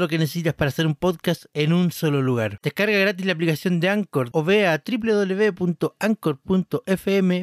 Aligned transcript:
lo 0.00 0.08
que 0.08 0.18
necesitas 0.18 0.54
para 0.54 0.70
hacer 0.70 0.86
un 0.86 0.94
podcast 0.94 1.44
en 1.54 1.72
un 1.72 1.92
solo 1.92 2.22
lugar. 2.22 2.58
Descarga 2.62 2.98
gratis 2.98 3.26
la 3.26 3.32
aplicación 3.32 3.78
de 3.78 3.88
Anchor 3.90 4.30
o 4.32 4.42
ve 4.42 4.66
a 4.66 4.82
www.anchor.fm 4.84 5.86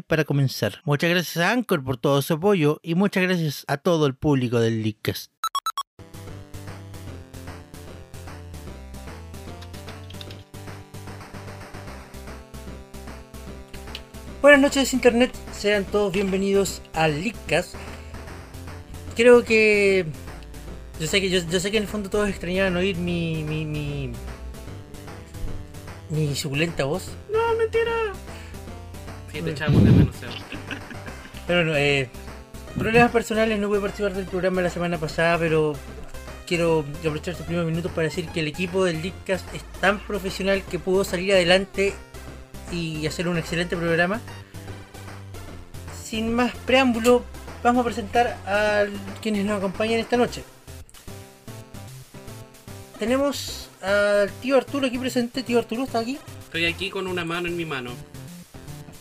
para 0.03 0.25
comenzar. 0.25 0.81
Muchas 0.83 1.09
gracias 1.09 1.37
a 1.37 1.51
Anchor 1.51 1.83
por 1.83 1.97
todo 1.97 2.21
su 2.21 2.33
apoyo 2.33 2.79
y 2.83 2.95
muchas 2.95 3.23
gracias 3.23 3.63
a 3.67 3.77
todo 3.77 4.07
el 4.07 4.15
público 4.15 4.59
del 4.59 4.83
Leadcast. 4.83 5.31
Buenas 14.41 14.61
noches 14.61 14.93
Internet, 14.93 15.31
sean 15.51 15.85
todos 15.85 16.13
bienvenidos 16.13 16.81
al 16.93 17.21
Leadcast. 17.21 17.75
Creo 19.15 19.43
que 19.43 20.05
yo 20.99 21.07
sé 21.07 21.21
que 21.21 21.29
yo, 21.29 21.39
yo 21.49 21.59
sé 21.59 21.71
que 21.71 21.77
en 21.77 21.83
el 21.83 21.89
fondo 21.89 22.09
todos 22.09 22.29
extrañaban 22.29 22.75
oír 22.75 22.97
mi 22.97 23.43
mi 23.43 23.65
mi 23.65 24.11
mi 26.09 26.35
suculenta 26.35 26.85
voz. 26.85 27.09
No, 27.31 27.55
mentira. 27.57 27.91
Sí, 29.31 29.41
te 29.41 29.51
echamos 29.51 29.83
de 29.83 29.91
menos, 29.91 30.15
Seba. 30.15 30.31
Pero 31.45 31.63
no, 31.63 31.75
eh, 31.75 32.09
problemas 32.77 33.11
personales 33.11 33.59
no 33.59 33.67
pude 33.67 33.81
participar 33.81 34.13
del 34.13 34.25
programa 34.25 34.61
la 34.61 34.69
semana 34.69 34.97
pasada, 34.97 35.37
pero 35.37 35.73
quiero 36.45 36.85
aprovechar 36.99 37.33
estos 37.33 37.45
primeros 37.45 37.69
minutos 37.69 37.91
para 37.91 38.07
decir 38.07 38.27
que 38.29 38.39
el 38.39 38.47
equipo 38.47 38.85
del 38.85 39.01
Leadcast 39.01 39.53
es 39.53 39.63
tan 39.81 39.99
profesional 39.99 40.63
que 40.63 40.79
pudo 40.79 41.03
salir 41.03 41.33
adelante 41.33 41.93
y 42.71 43.05
hacer 43.05 43.27
un 43.27 43.37
excelente 43.37 43.75
programa. 43.75 44.21
Sin 46.03 46.33
más 46.33 46.55
preámbulo, 46.65 47.23
vamos 47.63 47.81
a 47.81 47.85
presentar 47.85 48.37
a 48.45 48.85
quienes 49.21 49.45
nos 49.45 49.57
acompañan 49.57 49.99
esta 49.99 50.15
noche. 50.15 50.43
Tenemos 52.99 53.69
al 53.81 54.31
tío 54.41 54.57
Arturo 54.57 54.87
aquí 54.87 54.97
presente. 54.97 55.43
Tío 55.43 55.59
Arturo, 55.59 55.83
¿está 55.83 55.99
aquí? 55.99 56.17
Estoy 56.43 56.65
aquí 56.65 56.89
con 56.89 57.07
una 57.07 57.23
mano 57.25 57.47
en 57.47 57.55
mi 57.55 57.65
mano. 57.65 57.91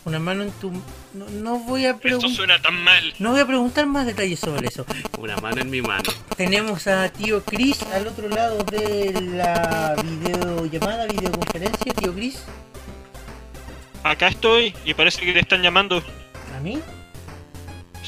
Una 0.05 0.19
mano 0.19 0.43
en 0.43 0.51
tu... 0.51 0.71
No, 1.13 1.25
no 1.41 1.59
voy 1.59 1.85
a 1.85 1.89
Esto 1.89 2.01
preguntar... 2.01 2.31
suena 2.31 2.61
tan 2.61 2.81
mal. 2.81 3.13
No 3.19 3.31
voy 3.31 3.41
a 3.41 3.45
preguntar 3.47 3.85
más 3.87 4.05
detalles 4.05 4.39
sobre 4.39 4.67
eso. 4.67 4.85
Una 5.17 5.35
mano 5.37 5.61
en 5.61 5.69
mi 5.69 5.81
mano. 5.81 6.09
Tenemos 6.37 6.87
a 6.87 7.09
tío 7.09 7.43
Chris 7.43 7.81
al 7.93 8.07
otro 8.07 8.29
lado 8.29 8.63
de 8.63 9.11
la 9.33 9.95
videollamada, 10.01 11.07
videoconferencia. 11.07 11.93
Tío 11.93 12.13
Chris, 12.13 12.43
Acá 14.03 14.27
estoy 14.29 14.73
y 14.85 14.93
parece 14.93 15.21
que 15.25 15.33
te 15.33 15.39
están 15.39 15.61
llamando. 15.61 16.01
a 16.55 16.59
mí. 16.61 16.79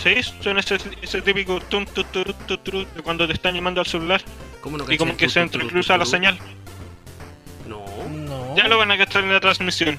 ¿Sí? 0.02 0.14
Suena 0.42 0.62
ese, 0.62 0.78
ese 1.02 1.22
típico 1.22 1.60
tum, 1.60 1.86
tu, 1.86 2.06
tu, 2.06 2.24
tu, 2.24 2.34
tu, 2.34 2.58
tu, 2.60 2.80
de 2.96 3.02
cuando 3.04 3.28
te 3.28 3.34
están 3.34 3.54
llamando 3.54 3.82
al 3.82 3.88
celular 3.88 4.22
¿Cómo 4.62 4.78
no 4.78 4.92
y 4.92 4.98
como 4.98 5.16
que 5.16 5.30
se 5.30 5.40
entrecruza 5.42 5.94
tu, 5.94 6.00
la 6.00 6.06
señal. 6.06 6.38
No. 7.68 7.86
No. 8.10 8.56
Ya 8.58 8.68
lo 8.68 8.78
van 8.78 8.92
a 8.92 8.96
gastar 8.96 9.24
en 9.24 9.32
la 9.34 9.40
transmisión. 9.40 9.98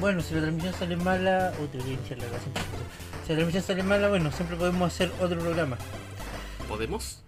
Bueno, 0.00 0.20
si 0.20 0.34
la 0.34 0.40
transmisión 0.42 0.74
sale 0.74 0.96
mala, 0.96 1.52
o 1.62 1.66
te 1.66 1.78
voy 1.78 1.90
a 1.90 1.92
iniciar 1.94 2.18
la 2.18 2.26
casa 2.26 2.44
un 2.46 2.52
poquito. 2.52 2.78
Si 3.24 3.28
la 3.30 3.34
transmisión 3.36 3.62
sale 3.64 3.82
mala, 3.82 4.08
bueno, 4.08 4.32
siempre 4.32 4.56
podemos 4.56 4.92
hacer 4.92 5.12
otro 5.20 5.38
programa. 5.38 5.78
¿Podemos? 6.68 7.22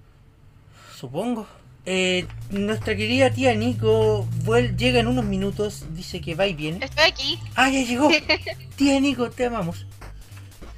Supongo. 0.99 1.47
Eh, 1.87 2.27
nuestra 2.51 2.97
querida 2.97 3.31
tía 3.31 3.55
Nico 3.55 4.27
vuel- 4.45 4.75
llega 4.77 5.01
en 5.01 5.07
unos 5.07 5.25
minutos, 5.27 5.85
dice 5.91 6.21
que 6.21 6.35
va 6.35 6.47
y 6.47 6.55
viene. 6.55 6.83
Estoy 6.85 7.05
aquí. 7.05 7.39
¡Ah, 7.55 7.69
ya 7.69 7.83
llegó! 7.83 8.11
tía 8.77 8.99
Nico, 9.01 9.31
te 9.31 9.45
amamos. 9.47 9.87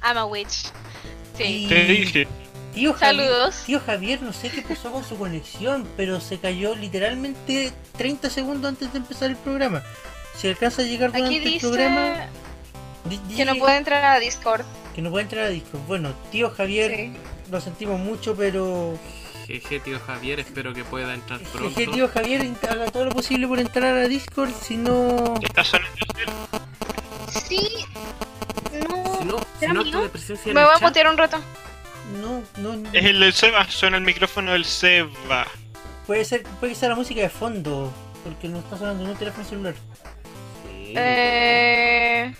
I'm 0.03 0.17
a 0.17 0.25
witch. 0.25 0.65
Sí. 1.37 1.65
Y- 1.65 1.67
Te 1.67 1.83
dije. 1.85 2.27
Tío 2.77 2.93
Javier, 2.93 3.25
Saludos. 3.27 3.63
tío 3.65 3.79
Javier, 3.83 4.21
no 4.21 4.33
sé 4.33 4.51
qué 4.51 4.61
pasó 4.61 4.91
con 4.91 5.03
su 5.03 5.17
conexión, 5.17 5.87
pero 5.97 6.21
se 6.21 6.37
cayó 6.37 6.75
literalmente 6.75 7.73
30 7.97 8.29
segundos 8.29 8.69
antes 8.69 8.93
de 8.93 8.99
empezar 8.99 9.31
el 9.31 9.35
programa. 9.35 9.81
Si 10.35 10.47
alcanza 10.47 10.83
a 10.83 10.85
llegar 10.85 11.11
durante 11.11 11.35
Aquí 11.37 11.53
el 11.55 11.59
programa, 11.59 12.27
que 13.35 13.45
no 13.45 13.55
puede 13.55 13.77
entrar 13.77 14.05
a 14.05 14.19
Discord. 14.19 14.61
que 14.93 15.01
no 15.01 15.09
puede 15.09 15.23
entrar 15.23 15.45
a 15.45 15.49
Discord. 15.49 15.81
Bueno, 15.87 16.13
tío 16.31 16.51
Javier, 16.51 16.91
Sí. 16.95 17.13
lo 17.49 17.59
sentimos 17.61 17.99
mucho, 17.99 18.35
pero 18.35 18.95
Jeje, 19.47 19.79
tío 19.79 19.99
Javier, 20.05 20.39
espero 20.39 20.71
que 20.75 20.83
pueda 20.83 21.15
entrar 21.15 21.39
pronto. 21.39 21.73
que 21.75 21.87
tío 21.87 22.07
Javier 22.09 22.45
haga 22.69 22.91
todo 22.91 23.05
lo 23.05 23.11
posible 23.11 23.47
por 23.47 23.59
entrar 23.59 23.95
a 23.97 24.07
Discord, 24.07 24.51
si 24.53 24.77
no... 24.77 25.33
Está 25.41 25.63
sonando 25.63 25.95
el. 26.19 27.41
Sí. 27.41 27.69
No. 29.25 29.39
Si 29.59 29.65
no, 29.65 29.71
en 29.71 29.73
Me 29.73 29.81
el 29.81 29.91
voy 30.53 30.63
a 30.65 30.73
chat, 30.79 30.81
putear 30.89 31.07
un 31.07 31.17
rato. 31.17 31.39
No, 32.13 32.43
no, 32.57 32.77
no. 32.77 32.89
Es 32.93 33.05
el 33.05 33.19
del 33.19 33.33
Seba, 33.33 33.69
suena 33.69 33.97
el 33.97 34.03
micrófono 34.03 34.53
del 34.53 34.65
Seba. 34.65 35.47
Puede 36.05 36.23
ser, 36.23 36.43
puede 36.43 36.73
que 36.73 36.79
sea 36.79 36.89
la 36.89 36.95
música 36.95 37.21
de 37.21 37.29
fondo, 37.29 37.93
porque 38.23 38.47
no 38.47 38.59
está 38.59 38.77
sonando 38.77 39.03
en 39.03 39.09
un 39.09 39.17
teléfono 39.17 39.45
celular. 39.45 39.75
Sí. 40.63 40.93
Eh... 40.95 42.33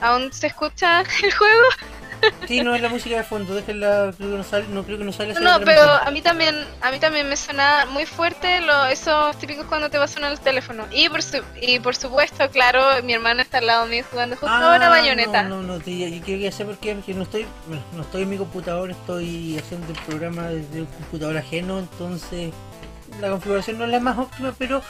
¿Aún 0.00 0.32
se 0.32 0.48
escucha 0.48 1.02
el 1.22 1.32
juego? 1.32 1.64
Sí, 2.46 2.60
no 2.62 2.74
es 2.74 2.80
la 2.82 2.88
música 2.88 3.16
de 3.16 3.22
fondo, 3.24 3.54
déjenla, 3.54 4.12
creo 4.16 4.30
que 4.30 4.36
no 4.36 4.44
sale, 4.44 4.66
no 4.68 4.82
creo 4.84 4.98
que 4.98 5.04
no 5.04 5.12
sale. 5.12 5.34
No, 5.34 5.60
pero 5.64 5.82
a 5.82 6.10
mí 6.10 6.20
también, 6.22 6.54
a 6.82 6.90
mí 6.90 6.98
también 6.98 7.28
me 7.28 7.36
suena 7.36 7.86
muy 7.90 8.06
fuerte 8.06 8.60
lo, 8.60 8.84
esos 8.86 9.36
típicos 9.38 9.66
cuando 9.66 9.88
te 9.90 9.98
va 9.98 10.04
a 10.04 10.08
sonar 10.08 10.32
el 10.32 10.40
teléfono. 10.40 10.86
Y 10.90 11.08
por 11.08 11.22
su, 11.22 11.42
y 11.60 11.78
por 11.80 11.96
supuesto, 11.96 12.48
claro, 12.50 12.82
mi 13.02 13.12
hermana 13.14 13.42
está 13.42 13.58
al 13.58 13.66
lado 13.66 13.86
mío 13.86 14.04
jugando 14.10 14.36
justo 14.36 14.48
Ah, 14.54 14.72
ahora 14.72 14.88
bayoneta. 14.88 15.42
No, 15.44 15.62
no, 15.62 15.74
no, 15.74 15.80
te- 15.80 15.90
y 15.90 16.20
creo 16.20 16.38
que 16.38 16.44
ya 16.44 16.52
sé 16.52 16.64
por 16.64 16.76
qué, 16.78 16.94
porque 16.94 17.14
no 17.14 17.22
estoy, 17.22 17.46
no 17.94 18.02
estoy 18.02 18.22
en 18.22 18.30
mi 18.30 18.36
computador, 18.36 18.90
estoy 18.90 19.58
haciendo 19.58 19.92
el 19.92 19.98
programa 20.00 20.48
desde 20.48 20.80
un 20.82 20.86
computador 20.86 21.36
ajeno, 21.38 21.78
entonces 21.78 22.52
la 23.20 23.30
configuración 23.30 23.78
no 23.78 23.84
es 23.84 23.90
la 23.90 24.00
más 24.00 24.18
óptima, 24.18 24.54
pero 24.58 24.82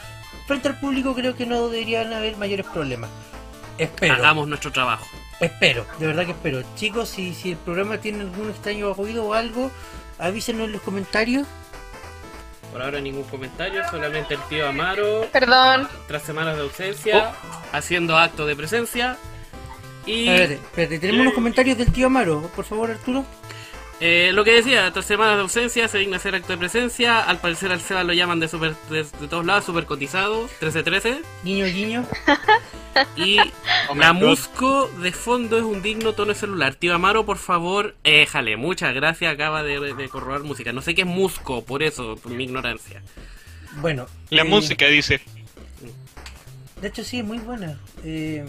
frente 0.47 0.67
al 0.67 0.79
público 0.79 1.13
creo 1.15 1.35
que 1.35 1.45
no 1.45 1.69
deberían 1.69 2.11
haber 2.13 2.37
mayores 2.37 2.65
problemas. 2.65 3.09
Espero, 3.77 4.13
Hagamos 4.13 4.47
nuestro 4.47 4.71
trabajo. 4.71 5.05
Espero, 5.39 5.85
de 5.99 6.07
verdad 6.07 6.25
que 6.25 6.31
espero. 6.31 6.63
Chicos, 6.75 7.09
si, 7.09 7.33
si 7.33 7.51
el 7.51 7.57
programa 7.57 7.97
tiene 7.99 8.21
algún 8.21 8.49
extraño 8.49 8.93
ruido 8.93 9.25
o 9.25 9.33
algo, 9.33 9.71
avísenos 10.19 10.65
en 10.67 10.73
los 10.73 10.81
comentarios. 10.81 11.47
Por 12.71 12.81
ahora 12.81 12.99
ningún 12.99 13.23
comentario, 13.23 13.81
solamente 13.89 14.33
el 14.33 14.41
tío 14.49 14.67
Amaro, 14.67 15.27
Perdón. 15.31 15.87
tras 16.07 16.23
semanas 16.23 16.55
de 16.57 16.63
ausencia, 16.63 17.33
haciendo 17.71 18.17
acto 18.17 18.45
de 18.45 18.55
presencia. 18.55 19.17
Y 20.05 20.27
Espérate, 20.27 20.53
espérate, 20.55 20.99
tenemos 20.99 21.21
unos 21.21 21.33
comentarios 21.33 21.77
del 21.77 21.91
tío 21.93 22.07
Amaro, 22.07 22.51
por 22.55 22.65
favor 22.65 22.91
Arturo. 22.91 23.25
eh, 24.01 24.31
lo 24.33 24.43
que 24.43 24.51
decía, 24.51 24.91
tras 24.91 25.05
semanas 25.05 25.35
de 25.37 25.41
ausencia, 25.43 25.87
se 25.87 25.99
digna 25.99 26.17
hacer 26.17 26.35
acto 26.35 26.49
de 26.51 26.57
presencia. 26.57 27.21
Al 27.21 27.37
parecer 27.39 27.71
al 27.71 27.79
Seba 27.81 28.03
lo 28.03 28.11
llaman 28.11 28.41
de 28.41 28.49
super 28.49 28.75
de, 28.89 29.03
de 29.03 29.27
todos 29.29 29.45
lados, 29.45 29.63
super 29.65 29.85
cotizado, 29.85 30.41
1313. 30.41 31.21
Guiño, 31.45 31.65
guiño. 31.67 32.05
Y 33.15 33.37
Oh 33.89 33.93
my 33.93 33.99
la 34.01 34.11
God. 34.11 34.21
Musco 34.21 34.87
de 35.01 35.11
fondo 35.11 35.57
es 35.57 35.63
un 35.63 35.81
digno 35.81 36.13
tono 36.13 36.33
de 36.33 36.39
celular. 36.39 36.75
Tío 36.75 36.95
Amaro, 36.95 37.25
por 37.25 37.37
favor, 37.37 37.95
éjale. 38.03 38.57
Muchas 38.57 38.93
gracias, 38.93 39.33
acaba 39.33 39.63
de, 39.63 39.93
de 39.93 40.09
corrobar 40.09 40.43
música. 40.43 40.71
No 40.71 40.81
sé 40.81 40.95
qué 40.95 41.01
es 41.01 41.07
Musco, 41.07 41.63
por 41.63 41.83
eso, 41.83 42.15
por 42.15 42.31
mi 42.31 42.45
ignorancia. 42.45 43.01
Bueno. 43.77 44.07
La 44.29 44.41
eh, 44.41 44.45
música 44.45 44.87
dice. 44.87 45.21
De 46.81 46.87
hecho, 46.87 47.03
sí, 47.03 47.19
es 47.19 47.25
muy 47.25 47.37
buena. 47.39 47.79
Eh, 48.03 48.45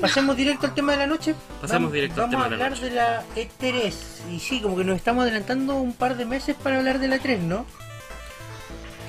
pasemos 0.00 0.36
directo 0.36 0.66
al 0.66 0.74
tema 0.74 0.92
de 0.92 0.98
la 0.98 1.06
noche. 1.06 1.34
Pasemos 1.60 1.82
vamos, 1.82 1.92
directo 1.92 2.22
al 2.24 2.30
vamos 2.30 2.30
tema 2.30 2.44
de 2.44 2.56
la 2.56 2.64
a 2.64 2.66
hablar 2.66 2.80
de 2.80 2.90
la 2.90 3.24
E3. 3.36 3.94
Y 4.32 4.40
sí, 4.40 4.60
como 4.60 4.76
que 4.76 4.84
nos 4.84 4.96
estamos 4.96 5.22
adelantando 5.22 5.76
un 5.76 5.94
par 5.94 6.16
de 6.16 6.24
meses 6.24 6.56
para 6.56 6.78
hablar 6.78 6.98
de 6.98 7.08
la 7.08 7.16
E3, 7.20 7.40
¿no? 7.40 7.66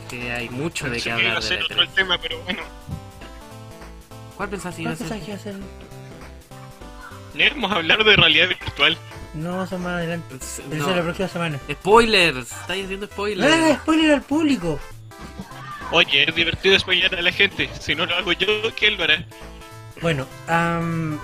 Que 0.09 0.31
hay 0.31 0.49
mucho 0.49 0.89
de 0.89 1.01
qué 1.01 1.11
que 1.13 1.17
iba 1.21 1.33
hablar 1.33 1.37
a 1.37 1.41
de 1.41 1.47
ser 1.47 1.59
la 1.59 1.65
otro 1.65 1.81
el 1.81 1.89
E3. 1.89 1.93
tema, 1.93 2.17
pero 2.21 2.41
bueno. 2.43 2.61
¿Cuál 4.39 4.49
pensás 4.51 4.73
que 4.73 4.83
iba 4.83 4.91
a 4.91 4.95
¿Cuántos 4.95 5.07
ser? 5.09 5.15
años 5.17 5.25
que 5.25 5.31
va 5.33 5.37
a 5.37 5.41
ser? 7.67 7.77
Hablar 7.77 8.05
de 8.05 8.15
realidad 8.15 8.47
virtual. 8.47 8.97
No, 9.33 9.67
son 9.67 9.83
más 9.83 9.95
adelante. 9.95 10.33
Eso 10.37 10.61
es 10.71 10.79
la 10.79 10.95
No. 10.95 11.03
próxima 11.03 11.27
semana. 11.27 11.59
Spoilers, 11.69 12.49
estáis 12.49 12.85
haciendo 12.85 13.07
No 13.07 13.11
spoilers. 13.11 13.51
le 13.51 13.57
hagas 13.65 13.79
spoiler 13.81 14.11
al 14.13 14.21
público. 14.21 14.79
Oye, 15.91 16.23
es 16.23 16.33
divertido 16.33 16.79
spoilear 16.79 17.15
a 17.15 17.21
la 17.21 17.33
gente. 17.33 17.69
Si 17.81 17.95
no 17.95 18.05
lo 18.05 18.15
hago 18.15 18.31
yo, 18.31 18.47
¿quién 18.77 18.95
lo 18.95 19.03
hará? 19.03 19.25
Bueno, 20.01 20.25
am, 20.47 21.19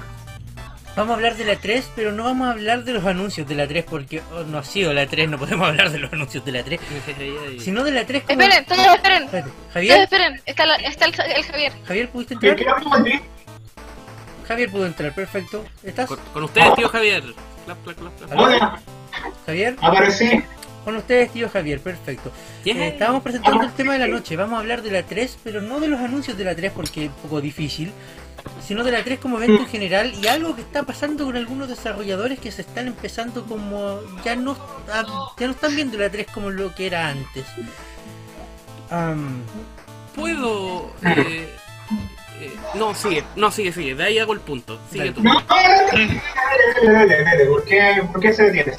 vamos 0.95 1.11
a 1.11 1.15
hablar 1.15 1.35
de 1.35 1.45
la 1.45 1.55
3, 1.57 1.91
pero 1.95 2.11
no 2.11 2.23
vamos 2.23 2.47
a 2.47 2.51
hablar 2.51 2.83
de 2.83 2.93
los 2.93 3.05
anuncios 3.05 3.47
de 3.47 3.55
la 3.55 3.67
3 3.67 3.85
porque 3.89 4.21
oh, 4.33 4.43
no 4.43 4.57
ha 4.57 4.63
sido 4.63 4.93
la 4.93 5.07
3, 5.07 5.29
no 5.29 5.37
podemos 5.37 5.67
hablar 5.69 5.89
de 5.91 5.99
los 5.99 6.11
anuncios 6.13 6.43
de 6.45 6.51
la 6.51 6.63
3, 6.63 6.79
sino 7.59 7.83
de 7.83 7.91
la 7.91 8.05
3 8.05 8.23
como... 8.23 8.41
Esperen, 8.41 8.65
todos 8.65 8.85
esperen. 8.95 9.23
Espérate, 9.23 9.49
Todos 9.49 9.73
Javier, 9.73 10.01
esperen. 10.01 10.41
Está, 10.45 10.65
la- 10.65 10.75
está 10.77 11.05
el, 11.05 11.13
el 11.35 11.43
Javier. 11.43 11.73
Javier, 11.85 12.09
¿pudiste 12.09 12.35
¿Qué, 12.39 12.49
entrar? 12.49 12.75
Javier 14.47 14.69
pudo 14.71 14.85
entrar, 14.85 15.13
perfecto. 15.13 15.65
¿Estás? 15.83 16.07
Con, 16.07 16.19
con 16.33 16.43
ustedes, 16.43 16.75
tío 16.75 16.87
Javier. 16.89 17.23
Clap, 17.65 17.83
clap, 17.83 17.97
clap, 17.97 18.17
clap. 18.17 18.39
Hola, 18.39 18.79
Javier, 19.47 19.75
aparecí. 19.81 20.43
con 20.83 20.95
ustedes, 20.97 21.31
tío 21.31 21.49
Javier, 21.49 21.79
perfecto. 21.79 22.31
Eh, 22.63 22.89
estábamos 22.89 23.23
presentando 23.23 23.63
el 23.63 23.71
tema 23.73 23.93
de 23.93 23.99
la 23.99 24.07
noche, 24.07 24.35
vamos 24.35 24.57
a 24.57 24.59
hablar 24.59 24.83
de 24.83 24.91
la 24.91 25.01
3, 25.03 25.39
pero 25.43 25.61
no 25.61 25.79
de 25.79 25.87
los 25.87 25.99
anuncios 25.99 26.37
de 26.37 26.43
la 26.43 26.55
3 26.55 26.71
porque 26.75 27.05
es 27.05 27.09
un 27.09 27.15
poco 27.15 27.41
difícil, 27.41 27.91
sino 28.61 28.83
de 28.83 28.91
la 28.91 29.03
3 29.03 29.19
como 29.19 29.37
evento 29.37 29.63
en 29.63 29.69
general 29.69 30.13
y 30.21 30.27
algo 30.27 30.55
que 30.55 30.61
está 30.61 30.83
pasando 30.83 31.25
con 31.25 31.35
algunos 31.35 31.67
desarrolladores 31.67 32.39
que 32.39 32.51
se 32.51 32.61
están 32.61 32.87
empezando 32.87 33.45
como 33.45 33.99
ya 34.23 34.35
no 34.35 34.57
ya 35.37 35.45
no 35.47 35.51
están 35.51 35.75
viendo 35.75 35.97
la 35.97 36.09
3 36.09 36.27
como 36.33 36.49
lo 36.49 36.73
que 36.73 36.87
era 36.87 37.09
antes. 37.09 37.45
Am, 38.89 39.41
¿Puedo...? 40.15 40.93
eh, 41.03 41.49
eh, 42.41 42.53
no, 42.75 42.93
sigue, 42.93 43.23
no, 43.35 43.49
sigue, 43.51 43.71
sigue. 43.71 43.95
De 43.95 44.03
ahí 44.03 44.19
hago 44.19 44.33
el 44.33 44.41
punto. 44.41 44.79
Sigue 44.91 45.11
tú. 45.11 45.23
No, 45.23 45.41
dale, 45.47 46.11
dale, 46.83 47.23
dale, 47.23 47.45
¿Por 47.45 47.63
qué, 47.63 48.03
¿Por 48.11 48.21
qué 48.21 48.33
se 48.33 48.43
detiene? 48.51 48.73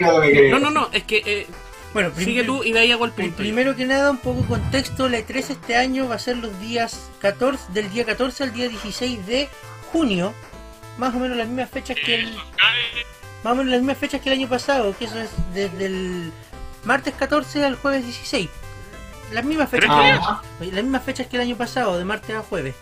Lo 0.00 0.20
que. 0.20 0.48
No, 0.50 0.58
no, 0.58 0.70
no, 0.70 0.88
es 0.92 1.04
que 1.04 1.22
eh, 1.24 1.46
bueno, 1.92 2.12
sigue 2.16 2.44
tú 2.44 2.62
y 2.62 2.72
de 2.72 2.80
ahí 2.80 2.92
hago 2.92 3.04
el 3.04 3.12
punto. 3.12 3.36
Primero 3.36 3.74
que 3.74 3.84
nada, 3.84 4.10
un 4.10 4.18
poco 4.18 4.42
contexto, 4.46 5.08
la 5.08 5.18
E3 5.18 5.50
este 5.50 5.76
año 5.76 6.08
va 6.08 6.14
a 6.16 6.18
ser 6.18 6.36
los 6.36 6.58
días 6.60 7.10
14, 7.20 7.72
del 7.72 7.90
día 7.90 8.04
14 8.04 8.44
al 8.44 8.52
día 8.52 8.68
16 8.68 9.26
de 9.26 9.48
junio, 9.92 10.32
más 10.98 11.14
o 11.14 11.18
menos 11.18 11.36
las 11.36 11.48
mismas 11.48 11.70
fechas 11.70 11.96
que 12.04 12.14
el, 12.14 12.34
más 13.42 13.52
o 13.52 13.56
menos 13.56 13.72
las 13.72 13.80
mismas 13.80 13.98
fechas 13.98 14.20
que 14.20 14.28
el 14.30 14.38
año 14.38 14.48
pasado, 14.48 14.96
que 14.96 15.06
eso 15.06 15.18
es 15.20 15.30
desde 15.52 15.86
el 15.86 16.32
martes 16.84 17.14
14 17.14 17.64
al 17.64 17.76
jueves 17.76 18.04
16. 18.04 18.48
Las 19.32 19.44
mismas 19.44 19.70
fechas, 19.70 19.88
Ah, 19.90 20.42
las 20.60 20.82
mismas 20.82 21.02
fechas 21.02 21.26
que 21.26 21.36
el 21.36 21.42
año 21.42 21.56
pasado, 21.56 21.98
de 21.98 22.04
martes 22.04 22.34
a 22.36 22.42
jueves. 22.42 22.74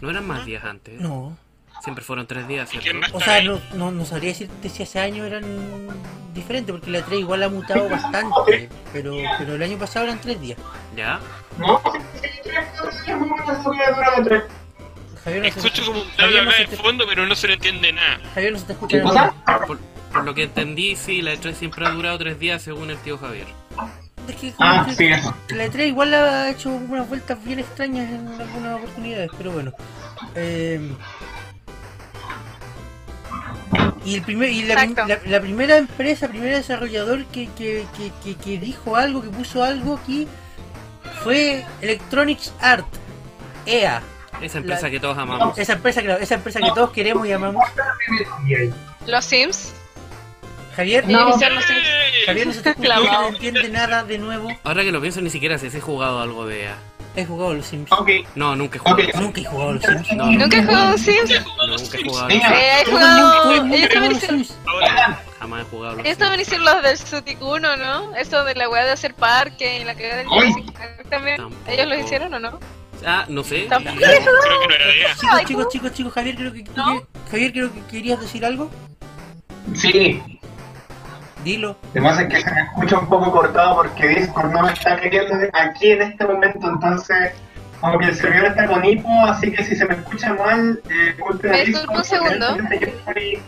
No 0.00 0.10
eran 0.10 0.26
más 0.26 0.46
días 0.46 0.64
antes. 0.64 1.00
No, 1.00 1.36
Siempre 1.82 2.04
fueron 2.04 2.26
tres 2.26 2.46
días, 2.46 2.72
¿Y 2.74 2.78
¿cierto? 2.78 3.06
o 3.16 3.20
sea, 3.20 3.42
no, 3.42 3.60
no, 3.74 3.90
no 3.90 4.04
sabría 4.04 4.30
decirte 4.30 4.68
si 4.68 4.82
hace 4.82 5.00
años 5.00 5.26
eran 5.26 5.44
diferentes, 6.34 6.72
porque 6.72 6.90
la 6.90 7.02
3 7.02 7.20
igual 7.20 7.42
ha 7.42 7.48
mutado 7.48 7.88
bastante, 7.88 8.68
pero, 8.92 9.16
pero 9.38 9.54
el 9.54 9.62
año 9.62 9.78
pasado 9.78 10.04
eran 10.06 10.20
tres 10.20 10.40
días. 10.40 10.58
¿Ya? 10.96 11.18
no. 11.58 11.80
Javier 15.24 15.42
no 15.42 15.50
se- 15.50 15.58
Escucho 15.58 15.84
como 15.86 16.00
un 16.02 16.08
Javier 16.10 16.44
no 16.44 16.50
se 16.52 16.58
de 16.62 16.66
te- 16.68 16.76
fondo, 16.76 17.04
pero 17.06 17.26
no 17.26 17.34
se 17.34 17.46
le 17.48 17.54
entiende 17.54 17.92
nada. 17.92 18.20
Javier 18.34 18.52
no 18.52 18.58
se 18.58 18.62
está 18.72 18.86
¿Qué 18.88 18.96
escuchando. 18.96 19.34
Por, 19.66 19.78
por 20.12 20.24
lo 20.24 20.34
que 20.34 20.44
entendí, 20.44 20.96
sí, 20.96 21.20
la 21.22 21.34
E3 21.34 21.54
siempre 21.54 21.86
ha 21.86 21.90
durado 21.90 22.18
tres 22.18 22.38
días 22.38 22.62
según 22.62 22.90
el 22.90 22.96
tío 22.98 23.18
Javier. 23.18 23.46
Es 24.28 24.36
que 24.36 24.52
Ah, 24.58 24.84
que 24.88 24.94
sí, 24.94 25.06
eso. 25.06 25.34
la 25.50 25.66
E3 25.66 25.88
igual 25.88 26.14
ha 26.14 26.50
hecho 26.50 26.70
unas 26.70 27.08
vueltas 27.08 27.42
bien 27.44 27.58
extrañas 27.58 28.08
en 28.10 28.28
algunas 28.40 28.76
oportunidades, 28.78 29.30
pero 29.36 29.50
bueno. 29.50 29.72
Eh, 30.34 30.90
y 34.04 34.14
el 34.16 34.22
primer, 34.22 34.48
y 34.50 34.62
la, 34.64 35.40
primera 35.40 35.76
empresa, 35.76 36.28
primer 36.28 36.54
desarrollador 36.56 37.24
que, 37.26 37.48
que, 37.56 37.86
que, 37.96 38.10
que- 38.24 38.36
que 38.36 38.58
dijo 38.58 38.96
algo, 38.96 39.22
que 39.22 39.28
puso 39.28 39.62
algo 39.62 39.96
aquí, 40.02 40.26
fue 41.22 41.64
Electronics 41.80 42.52
Art, 42.60 42.86
EA. 43.66 44.02
Esa 44.40 44.58
empresa 44.58 44.82
La- 44.82 44.90
que 44.90 45.00
todos 45.00 45.18
amamos. 45.18 45.58
Esa 45.58 45.74
empresa, 45.74 46.02
que, 46.02 46.12
esa 46.20 46.34
empresa 46.34 46.60
que 46.60 46.70
todos 46.74 46.90
queremos 46.90 47.26
y 47.26 47.32
amamos. 47.32 47.62
Los 49.06 49.24
Sims. 49.24 49.74
Javier, 50.76 51.06
No. 51.08 51.28
los. 51.30 51.36
Javier 51.40 52.46
no 52.46 52.52
se 52.52 52.58
escuchando, 52.60 52.82
Clavado. 52.82 53.22
no 53.22 53.28
entiende 53.28 53.68
nada 53.68 54.04
de 54.04 54.18
nuevo. 54.18 54.48
Ahora 54.64 54.82
que 54.82 54.92
lo 54.92 55.00
pienso, 55.00 55.20
ni 55.20 55.30
siquiera 55.30 55.58
sé 55.58 55.70
si 55.70 55.78
he 55.78 55.80
jugado 55.80 56.20
algo 56.20 56.46
de 56.46 56.64
EA. 56.64 56.76
He 57.16 57.24
jugado 57.26 57.50
a 57.50 57.54
los 57.54 57.66
Sims. 57.66 57.90
Ok, 57.90 58.08
No, 58.36 58.54
nunca 58.54 58.76
he 58.76 58.78
jugado. 58.78 59.02
Ok. 59.02 59.14
Nunca 59.16 59.40
he 59.40 59.44
jugado 59.44 59.70
a 59.70 59.72
los 59.74 59.82
Sims. 59.82 60.12
No, 60.12 60.26
¿Nunca 60.30 60.56
he 60.58 60.64
jugado 60.64 60.96
Sims? 60.98 61.30
Nunca 61.68 61.98
he 61.98 62.04
jugado. 62.04 62.28
Eh, 62.30 62.40
he 62.80 62.84
jugado. 62.84 63.50
a 63.50 63.54
los 63.56 64.56
Jamás 65.40 65.62
he 65.62 65.64
jugado. 65.70 65.96
los 65.96 66.04
ellos 66.04 66.06
Sims. 66.06 66.18
también 66.18 66.40
hicieron 66.40 66.64
los 66.66 66.82
del 66.82 66.98
Sutic 66.98 67.42
1, 67.42 67.76
¿no? 67.76 68.14
Eso 68.14 68.44
de 68.44 68.54
la 68.54 68.68
weá 68.68 68.84
de 68.84 68.92
hacer 68.92 69.14
parque 69.14 69.80
y 69.80 69.84
la 69.84 69.94
cagada 69.94 70.16
del. 70.18 70.26
Jurassic 70.28 71.08
también. 71.10 71.36
Tampoco. 71.38 71.70
¿Ellos 71.72 71.86
lo 71.88 71.98
hicieron 71.98 72.34
o 72.34 72.38
no? 72.38 72.60
Ah, 73.04 73.24
no 73.28 73.42
sé. 73.42 73.62
Tampoco. 73.62 73.96
creo 73.96 74.20
que 74.20 74.68
no 74.68 74.74
era 74.74 74.86
de 74.86 74.98
ella. 75.00 75.14
Chicos, 75.18 75.44
chicos, 75.46 75.68
chicos, 75.68 75.92
chicos, 75.94 76.12
Javier, 76.12 76.36
creo 76.36 76.52
que, 76.52 76.62
tú 76.62 76.72
¿No? 76.76 77.00
que- 77.00 77.06
Javier, 77.30 77.52
creo 77.52 77.72
que 77.74 77.80
querías 77.90 78.20
decir 78.20 78.44
algo. 78.44 78.70
sí. 79.74 80.22
Dilo. 81.44 81.76
Además 81.92 82.20
es 82.20 82.28
que 82.28 82.40
se 82.42 82.50
me 82.52 82.60
escucha 82.62 82.98
un 82.98 83.08
poco 83.08 83.32
cortado 83.32 83.76
porque 83.76 84.08
Discord 84.08 84.52
no 84.52 84.62
me 84.62 84.72
está 84.72 85.00
queriendo 85.00 85.34
aquí 85.54 85.90
en 85.92 86.02
este 86.02 86.24
momento, 86.26 86.68
entonces 86.68 87.32
como 87.80 87.98
que 87.98 88.06
el 88.06 88.14
servidor 88.14 88.46
está 88.48 88.66
con 88.66 88.84
hipo, 88.84 89.08
así 89.26 89.50
que 89.52 89.64
si 89.64 89.74
se 89.74 89.86
me 89.86 89.94
escucha 89.94 90.34
mal, 90.34 90.82
eh, 90.90 91.14
culpen 91.18 91.50
a 91.50 91.54
¿Me 91.56 91.64
Discord, 91.64 91.96
un 91.96 92.04
segundo? 92.04 92.56
yo 92.58 92.62
estoy- 92.86 93.38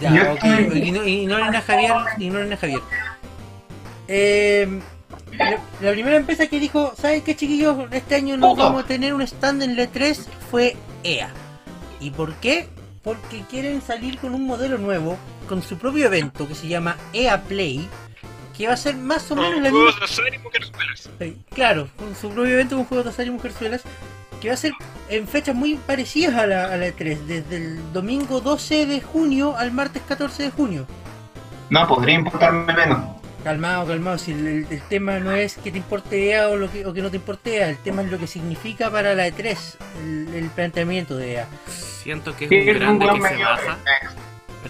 Ya, 0.00 0.10
Yo 0.14 0.32
ok. 0.32 0.44
estoy- 0.44 0.82
Igno- 0.82 1.06
Ignoren 1.06 1.54
a 1.54 1.60
Javier, 1.62 1.92
ignoren 2.18 2.52
a 2.52 2.56
Javier. 2.56 2.80
Eh, 4.08 4.80
la, 5.38 5.58
la 5.80 5.92
primera 5.92 6.16
empresa 6.16 6.46
que 6.46 6.58
dijo, 6.58 6.92
¿sabes 6.96 7.22
qué 7.22 7.36
chiquillos? 7.36 7.76
Este 7.92 8.16
año 8.16 8.36
no 8.36 8.54
vamos 8.56 8.84
a 8.84 8.86
tener 8.86 9.14
un 9.14 9.22
stand 9.22 9.62
en 9.62 9.76
la 9.76 9.86
3 9.86 10.28
fue 10.50 10.76
EA. 11.04 11.28
¿Y 12.00 12.10
por 12.10 12.34
qué? 12.34 12.68
Porque 13.04 13.42
quieren 13.48 13.80
salir 13.80 14.18
con 14.18 14.34
un 14.34 14.44
modelo 14.46 14.76
nuevo, 14.78 15.16
con 15.52 15.62
su 15.62 15.76
propio 15.76 16.06
evento 16.06 16.48
que 16.48 16.54
se 16.54 16.66
llama 16.66 16.96
EA 17.12 17.42
Play, 17.42 17.86
que 18.56 18.68
va 18.68 18.72
a 18.72 18.76
ser 18.78 18.96
más 18.96 19.30
o 19.30 19.36
menos 19.36 19.52
Con 19.52 19.62
la 19.62 19.70
misma 19.70 19.92
juegos 19.92 19.98
de 19.98 20.04
azar 20.06 20.34
y 20.34 20.38
mujerzuelas. 20.38 21.10
Claro, 21.54 21.88
con 21.98 22.16
su 22.16 22.30
propio 22.30 22.54
evento 22.54 22.76
con 22.76 22.86
juegos 22.86 23.04
de 23.04 23.10
azar 23.10 23.26
y 23.26 23.30
mujerzuelas, 23.32 23.82
que 24.40 24.48
va 24.48 24.54
a 24.54 24.56
ser 24.56 24.72
en 25.10 25.28
fechas 25.28 25.54
muy 25.54 25.74
parecidas 25.74 26.36
a 26.36 26.46
la, 26.46 26.72
a 26.72 26.76
la 26.78 26.86
E3, 26.86 27.18
desde 27.26 27.56
el 27.58 27.92
domingo 27.92 28.40
12 28.40 28.86
de 28.86 29.02
junio 29.02 29.54
al 29.58 29.72
martes 29.72 30.00
14 30.08 30.44
de 30.44 30.50
junio. 30.52 30.86
No, 31.68 31.86
podría 31.86 32.14
importarme 32.14 32.72
menos. 32.72 33.00
Calmado, 33.44 33.86
calmado, 33.86 34.16
si 34.16 34.32
el, 34.32 34.82
tema 34.88 35.18
no 35.18 35.32
es 35.32 35.58
que 35.58 35.70
te 35.70 35.76
importe 35.76 36.30
EA 36.30 36.48
o, 36.48 36.56
lo 36.56 36.72
que, 36.72 36.86
o 36.86 36.94
que 36.94 37.02
no 37.02 37.10
te 37.10 37.16
importe 37.16 37.58
EA, 37.58 37.68
el 37.68 37.76
tema 37.76 38.00
es 38.00 38.10
lo 38.10 38.18
que 38.18 38.26
significa 38.26 38.90
para 38.90 39.14
la 39.14 39.28
E3, 39.28 39.58
el, 40.02 40.34
el 40.34 40.48
planteamiento 40.48 41.14
de 41.14 41.34
EA. 41.34 41.48
Siento 41.68 42.34
que 42.34 42.46
es 42.46 42.48
Sí, 42.48 42.56
un 42.56 42.68
es 42.68 42.74
un 42.74 42.78
grande 42.78 43.06
buen 43.06 43.22
que 43.22 43.28
se 43.28 43.44
baja. 43.44 43.78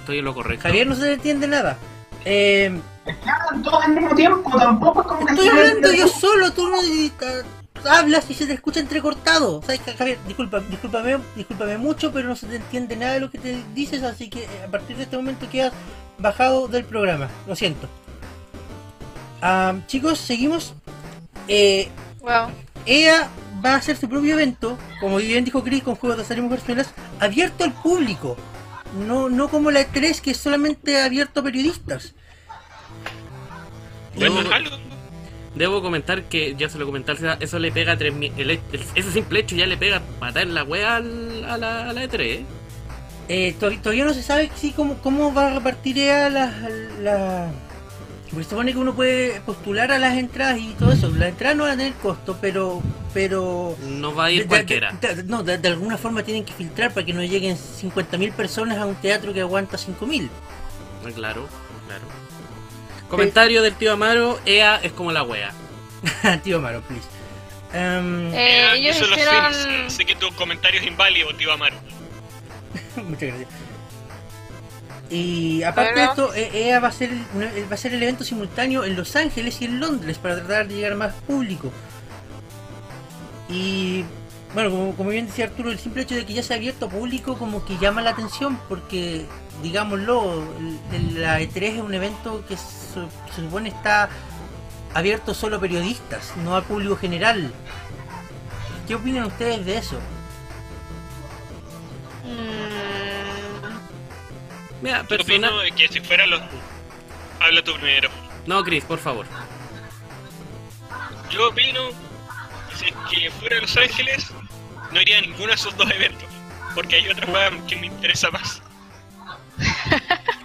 Estoy 0.03 0.19
en 0.19 0.25
lo 0.25 0.35
correcto. 0.35 0.65
Javier 0.65 0.89
no 0.89 0.97
se 0.97 1.13
entiende 1.13 1.47
nada. 1.47 1.79
Eh, 2.25 2.77
hablan 3.07 3.63
todos 3.63 3.85
al 3.85 3.95
mismo 3.95 4.15
tiempo, 4.17 4.59
tampoco 4.59 5.01
es 5.03 5.07
como 5.07 5.27
que 5.27 5.33
estoy 5.33 5.49
hablando 5.49 5.93
yo 5.93 6.09
solo, 6.09 6.53
tú 6.53 6.69
no 6.69 6.79
hablas 7.89 8.29
y 8.29 8.35
se 8.35 8.47
te 8.47 8.53
escucha 8.53 8.81
entrecortado. 8.81 9.63
¿Sabes 9.63 9.81
Javier? 9.97 10.19
Disculpa, 10.27 10.59
discúlpame, 10.59 11.19
discúlpame 11.37 11.79
mucho, 11.79 12.13
pero 12.13 12.27
no 12.27 12.35
se 12.35 12.49
te 12.49 12.57
entiende 12.57 12.97
nada 12.97 13.13
de 13.13 13.21
lo 13.21 13.31
que 13.31 13.39
te 13.39 13.63
dices, 13.75 14.03
así 14.03 14.29
que 14.29 14.43
eh, 14.45 14.49
a 14.67 14.71
partir 14.71 14.97
de 14.97 15.05
este 15.05 15.17
momento 15.17 15.49
quedas 15.49 15.73
bajado 16.19 16.67
del 16.67 16.85
programa. 16.85 17.29
Lo 17.47 17.55
siento. 17.55 17.89
Chicos, 19.87 20.19
seguimos. 20.19 20.75
Eh, 21.47 21.89
Wow. 22.21 22.51
EA 22.87 23.29
va 23.65 23.75
a 23.75 23.77
hacer 23.77 23.97
su 23.97 24.09
propio 24.09 24.35
evento, 24.35 24.79
como 25.01 25.17
bien 25.17 25.45
dijo 25.45 25.63
Chris, 25.65 25.83
con 25.83 25.97
juegos 25.97 26.19
de 26.19 26.23
azar 26.23 26.39
y 26.39 27.23
abierto 27.25 27.65
al 27.65 27.73
público. 27.73 28.37
No, 28.95 29.29
no 29.29 29.49
como 29.49 29.71
la 29.71 29.81
E3, 29.81 30.21
que 30.21 30.33
es 30.33 30.37
solamente 30.37 31.01
abierto 31.01 31.41
a 31.41 31.43
periodistas. 31.43 32.15
Debo- 35.55 35.83
comentar 35.83 36.25
que 36.25 36.55
ya 36.57 36.69
se 36.69 36.79
lo 36.79 36.87
comenté, 36.87 37.11
al 37.13 37.19
César, 37.19 37.39
eso 37.41 37.59
le 37.59 37.71
pega 37.73 37.97
3000. 37.97 38.33
el- 38.39 38.51
el- 38.51 38.61
ese 38.95 39.13
simple 39.13 39.41
hecho 39.41 39.55
ya 39.57 39.67
le 39.67 39.77
pega 39.77 40.01
patar 40.19 40.45
en 40.45 40.55
la 40.55 40.65
wea 40.65 40.97
al- 40.97 41.45
a 41.45 41.57
la, 41.59 41.91
a 41.91 41.93
la 41.93 42.05
E3. 42.05 42.21
¿eh? 42.21 42.45
Eh, 43.29 43.55
to- 43.59 43.71
todavía 43.81 44.05
no 44.05 44.15
se 44.15 44.23
sabe 44.23 44.51
si 44.57 44.73
cómo, 44.73 44.97
cómo 44.99 45.33
va 45.33 45.49
a 45.49 45.55
repartir 45.55 45.99
EA 45.99 46.29
las... 46.31 46.55
La... 47.01 47.51
Porque 48.31 48.45
se 48.45 48.51
supone 48.51 48.73
que 48.73 48.79
uno 48.79 48.95
puede 48.95 49.41
postular 49.43 49.93
a 49.93 49.99
las 49.99 50.17
entradas 50.17 50.59
y 50.59 50.75
todo 50.79 50.91
eso. 50.93 51.09
Las 51.11 51.29
entradas 51.31 51.57
no 51.57 51.65
van 51.65 51.73
a 51.73 51.77
tener 51.77 51.93
costo, 51.95 52.39
pero... 52.41 52.83
pero 53.15 53.77
No 53.83 54.15
va 54.15 54.27
a 54.27 54.31
ir 54.31 54.43
de- 54.43 54.49
cualquiera. 54.49 54.93
de- 55.01 55.15
de- 55.17 55.23
no, 55.25 55.43
de, 55.43 55.59
de 55.59 55.69
alguna 55.69 55.97
forma 55.99 56.23
tienen 56.23 56.45
que 56.45 56.53
filtrar 56.53 56.93
para 56.93 57.05
que 57.07 57.13
no 57.13 57.23
lleguen 57.23 57.57
50.000 57.57 58.33
personas 58.33 58.79
a 58.79 58.87
un 58.87 58.95
teatro 58.97 59.33
que 59.33 59.41
aguanta 59.41 59.77
5.000. 59.79 60.29
Ah, 61.05 61.09
Claro, 61.15 61.49
claro. 61.87 62.03
Comentario 63.09 63.61
del 63.63 63.75
tío 63.75 63.93
Amaro, 63.93 64.39
EA 64.47 64.77
es 64.83 64.93
como 64.93 65.13
la 65.13 65.23
wea. 65.23 65.53
Tío 66.45 66.61
Maro, 66.61 66.81
please. 66.83 67.07
Em, 67.75 68.33
Eh, 68.33 68.35
Eh, 68.35 68.77
ellos 68.77 68.97
eso 68.97 69.07
los 69.07 69.19
hicieron. 69.19 69.55
Sims. 69.55 69.93
Sé 69.93 70.05
que 70.07 70.15
tu 70.17 70.33
comentario 70.35 70.81
es 70.81 70.87
inválido, 70.87 71.29
tío 71.37 71.53
Amaro. 71.53 71.77
Muchas 72.97 73.21
gracias. 73.29 73.49
Y 75.11 75.63
aparte 75.63 75.99
de 76.01 76.05
esto, 76.07 76.33
eh, 76.35 76.51
EA 76.55 76.81
va 76.81 76.89
a, 76.89 76.93
ser 76.93 77.11
va 77.71 77.75
a 77.75 77.77
ser 77.77 77.93
el 77.93 78.03
evento 78.03 78.25
simultáneo 78.25 78.83
en 78.85 78.97
Los 78.97 79.15
Ángeles 79.15 79.61
y 79.61 79.67
en 79.67 79.79
Londres 79.79 80.17
para 80.19 80.37
tratar 80.37 80.69
de 80.69 80.75
llegar 80.75 80.93
a 80.93 80.97
más 80.97 81.13
público. 81.27 81.71
Y 83.53 84.05
bueno, 84.55 84.71
como, 84.71 84.97
como 84.97 85.11
bien 85.11 85.27
decía 85.27 85.45
Arturo, 85.47 85.71
el 85.71 85.79
simple 85.79 86.03
hecho 86.03 86.15
de 86.15 86.25
que 86.25 86.33
ya 86.33 86.43
se 86.43 86.55
ha 86.55 86.57
abierto 86.57 86.87
a 86.87 86.89
público 86.89 87.37
como 87.39 87.65
que 87.65 87.77
llama 87.79 88.03
la 88.03 88.11
atención 88.11 88.59
porque, 88.69 89.27
digámoslo, 89.63 90.43
la 91.15 91.41
E3 91.41 91.63
es 91.63 91.81
un 91.81 91.95
evento 91.95 92.45
que 92.49 92.57
se, 92.57 92.95
se 93.35 93.43
supone 93.43 93.69
está 93.69 94.09
abierto 94.95 95.35
solo 95.35 95.57
a 95.57 95.61
periodistas, 95.61 96.35
no 96.39 96.57
al 96.57 96.65
público 96.65 96.97
general. 96.97 97.53
¿Qué 98.89 98.95
opinan 98.95 99.25
ustedes 99.27 99.65
de 99.65 99.77
eso? 99.79 99.97
Mm, 102.25 103.63
Mira, 104.83 105.03
Yo 105.03 105.09
persona... 105.09 105.49
opino 105.49 105.59
de 105.61 105.73
que 105.73 105.89
si 105.89 106.01
fuera 106.01 106.27
los... 106.27 106.41
Habla 107.41 107.63
tú 107.63 107.75
primero. 107.75 108.09
No, 108.47 108.63
Chris, 108.65 108.85
por 108.85 108.99
favor. 108.99 109.27
Yo 111.31 111.49
opino 111.49 111.81
si 112.77 112.87
es 112.87 112.95
que 113.11 113.31
fuera 113.31 113.61
Los 113.61 113.77
Ángeles, 113.77 114.27
no 114.93 115.01
iría 115.01 115.19
a 115.19 115.23
ninguno 115.23 115.49
de 115.49 115.55
esos 115.55 115.77
dos 115.77 115.91
eventos. 115.91 116.29
Porque 116.75 116.97
hay 116.97 117.09
otra 117.09 117.27
cosa 117.27 117.51
que 117.69 117.77
me 117.77 117.87
interesa 117.87 118.31
más. 118.31 118.63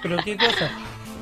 ¿Pero 0.02 0.18
qué 0.24 0.38
cosa? 0.38 0.72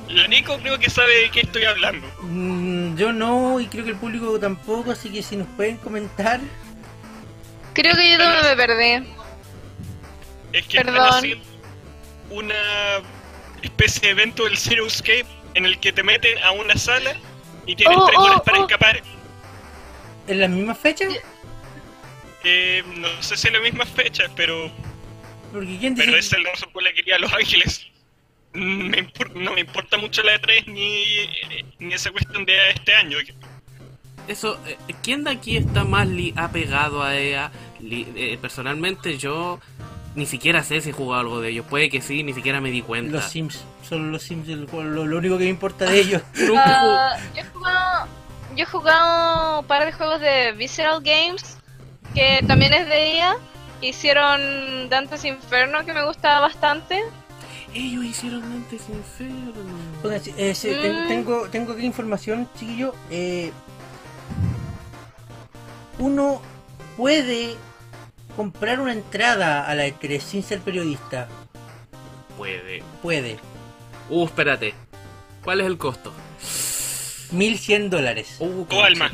La 0.10 0.28
Nico 0.28 0.58
creo 0.60 0.78
que 0.80 0.90
sabe 0.90 1.16
de 1.24 1.32
qué 1.32 1.42
estoy 1.42 1.66
hablando. 1.66 2.08
Mm, 2.22 2.96
yo 2.96 3.12
no, 3.12 3.60
y 3.60 3.68
creo 3.68 3.84
que 3.84 3.92
el 3.92 3.98
público 3.98 4.40
tampoco, 4.40 4.92
así 4.92 5.10
que 5.12 5.24
si 5.24 5.36
nos 5.36 5.48
pueden 5.50 5.78
comentar. 5.78 6.40
creo 7.74 7.96
que 7.96 8.12
yo 8.12 8.18
también 8.18 8.44
me 8.44 8.56
perdí. 8.56 9.16
Es 10.54 10.68
que 10.68 10.78
están 10.78 10.94
Perdón. 10.94 11.14
haciendo 11.14 11.46
una 12.30 12.56
especie 13.62 14.02
de 14.02 14.10
evento 14.10 14.44
del 14.46 14.58
Zero 14.58 14.86
Escape 14.86 15.26
en 15.56 15.66
el 15.66 15.80
que 15.80 15.92
te 15.92 16.04
meten 16.04 16.38
a 16.44 16.52
una 16.52 16.76
sala 16.78 17.14
y 17.66 17.76
tienes 17.76 17.98
Oh, 18.00 18.06
tres 18.06 18.18
oh, 18.20 18.24
horas 18.24 18.42
para 18.46 18.60
oh. 18.60 18.62
escapar. 18.66 19.02
¿En 20.28 20.40
las 20.40 20.50
mismas 20.50 20.78
fechas? 20.78 21.14
Eh, 22.44 22.84
no 22.98 23.08
sé 23.22 23.38
si 23.38 23.48
en 23.48 23.54
las 23.54 23.62
mismas 23.64 23.90
fechas, 23.90 24.30
pero, 24.36 24.72
Porque 25.52 25.78
quién 25.80 25.96
dice 25.96 26.06
pero 26.08 26.18
esa 26.18 26.38
es 26.38 26.44
la 26.44 26.52
razón 26.52 26.70
por 26.72 26.84
la 26.84 26.94
que 26.94 27.00
iría 27.00 27.16
a 27.16 27.20
Los 27.20 27.34
Ángeles. 27.34 27.86
Me 28.54 28.98
impor- 29.04 29.34
no 29.34 29.54
me 29.54 29.62
importa 29.62 29.98
mucho 29.98 30.24
la 30.24 30.36
E3 30.40 30.68
ni, 30.68 31.04
ni 31.80 31.94
esa 31.94 32.12
cuestión 32.12 32.46
de 32.46 32.54
este 32.72 32.94
año. 32.94 33.18
Eso, 34.28 34.60
eh, 34.66 34.78
¿quién 35.04 35.24
de 35.24 35.32
aquí 35.32 35.58
está 35.58 35.84
más 35.84 36.08
li- 36.08 36.34
apegado 36.38 37.04
a 37.04 37.16
EA? 37.18 37.52
Li- 37.82 38.08
eh, 38.16 38.38
personalmente 38.42 39.18
yo 39.18 39.60
ni 40.16 40.26
siquiera 40.26 40.64
sé 40.64 40.80
si 40.82 40.92
he 40.92 40.94
jugado 40.94 41.20
algo 41.22 41.42
de 41.42 41.50
ellos. 41.50 41.66
Puede 41.70 41.90
que 41.90 42.02
sí, 42.02 42.24
ni 42.24 42.34
siquiera 42.34 42.62
me 42.62 42.72
di 42.72 42.82
cuenta. 42.82 43.18
los 43.18 43.26
Sims? 43.26 43.64
Solo 43.88 44.06
los 44.06 44.24
Sims, 44.24 44.48
el 44.48 44.66
lo, 44.72 45.06
lo 45.06 45.18
único 45.18 45.38
que 45.38 45.44
me 45.44 45.50
importa 45.50 45.86
de 45.86 46.00
ellos. 46.00 46.22
Ah, 46.58 47.18
yo 47.36 47.42
he 47.42 47.44
jugado 47.46 48.08
yo 48.56 48.64
he 48.64 48.66
jugado 48.66 49.60
un 49.62 49.66
par 49.66 49.86
de 49.86 49.92
juegos 49.92 50.20
de 50.22 50.54
Visceral 50.54 51.02
Games 51.02 51.58
que 52.14 52.42
también 52.48 52.74
es 52.74 52.88
de 52.88 53.12
ella 53.14 53.36
hicieron 53.82 54.90
Dante's 54.90 55.26
Inferno 55.26 55.86
que 55.86 55.94
me 55.94 56.06
gustaba 56.06 56.40
bastante 56.42 57.04
Ellos 57.74 58.06
hicieron 58.06 58.44
antes 58.44 58.84
Inferno. 58.90 59.52
Eh, 60.38 60.54
Mm. 61.04 61.08
tengo, 61.10 61.50
tengo 61.50 61.74
aquí 61.74 61.86
información, 61.86 62.48
chiquillo. 62.58 62.94
Eh, 63.10 63.52
uno 66.00 66.42
puede 66.96 67.56
comprar 68.36 68.80
una 68.80 68.94
entrada 68.94 69.68
a 69.68 69.76
la 69.76 69.88
E3 69.88 70.20
sin 70.22 70.44
ser 70.44 70.62
periodista. 70.62 71.28
Puede. 72.38 72.84
Puede. 73.02 73.38
Uh, 74.10 74.26
espérate. 74.26 74.74
¿Cuál 75.44 75.62
es 75.62 75.68
el 75.68 75.78
costo? 75.78 76.14
1100 77.32 77.90
dólares. 77.90 78.36
Uh, 78.40 78.66
alma. 78.82 79.10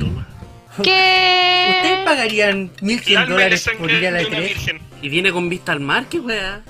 que 0.82 1.68
¿Ustedes 1.76 1.98
pagarían 2.04 2.70
El 2.78 2.82
1100 2.82 3.16
alma 3.18 3.24
y 3.24 3.28
la 3.28 3.34
dólares 3.34 3.70
por 3.78 3.90
ir 3.90 4.06
a 4.06 4.10
la 4.10 4.18
de 4.18 4.26
una 4.26 4.38
E3? 4.38 4.42
virgen. 4.48 4.80
Y 5.02 5.08
viene 5.08 5.32
con 5.32 5.48
vista 5.48 5.72
al 5.72 5.80
mar, 5.80 6.06
qué 6.08 6.20
weá. 6.20 6.62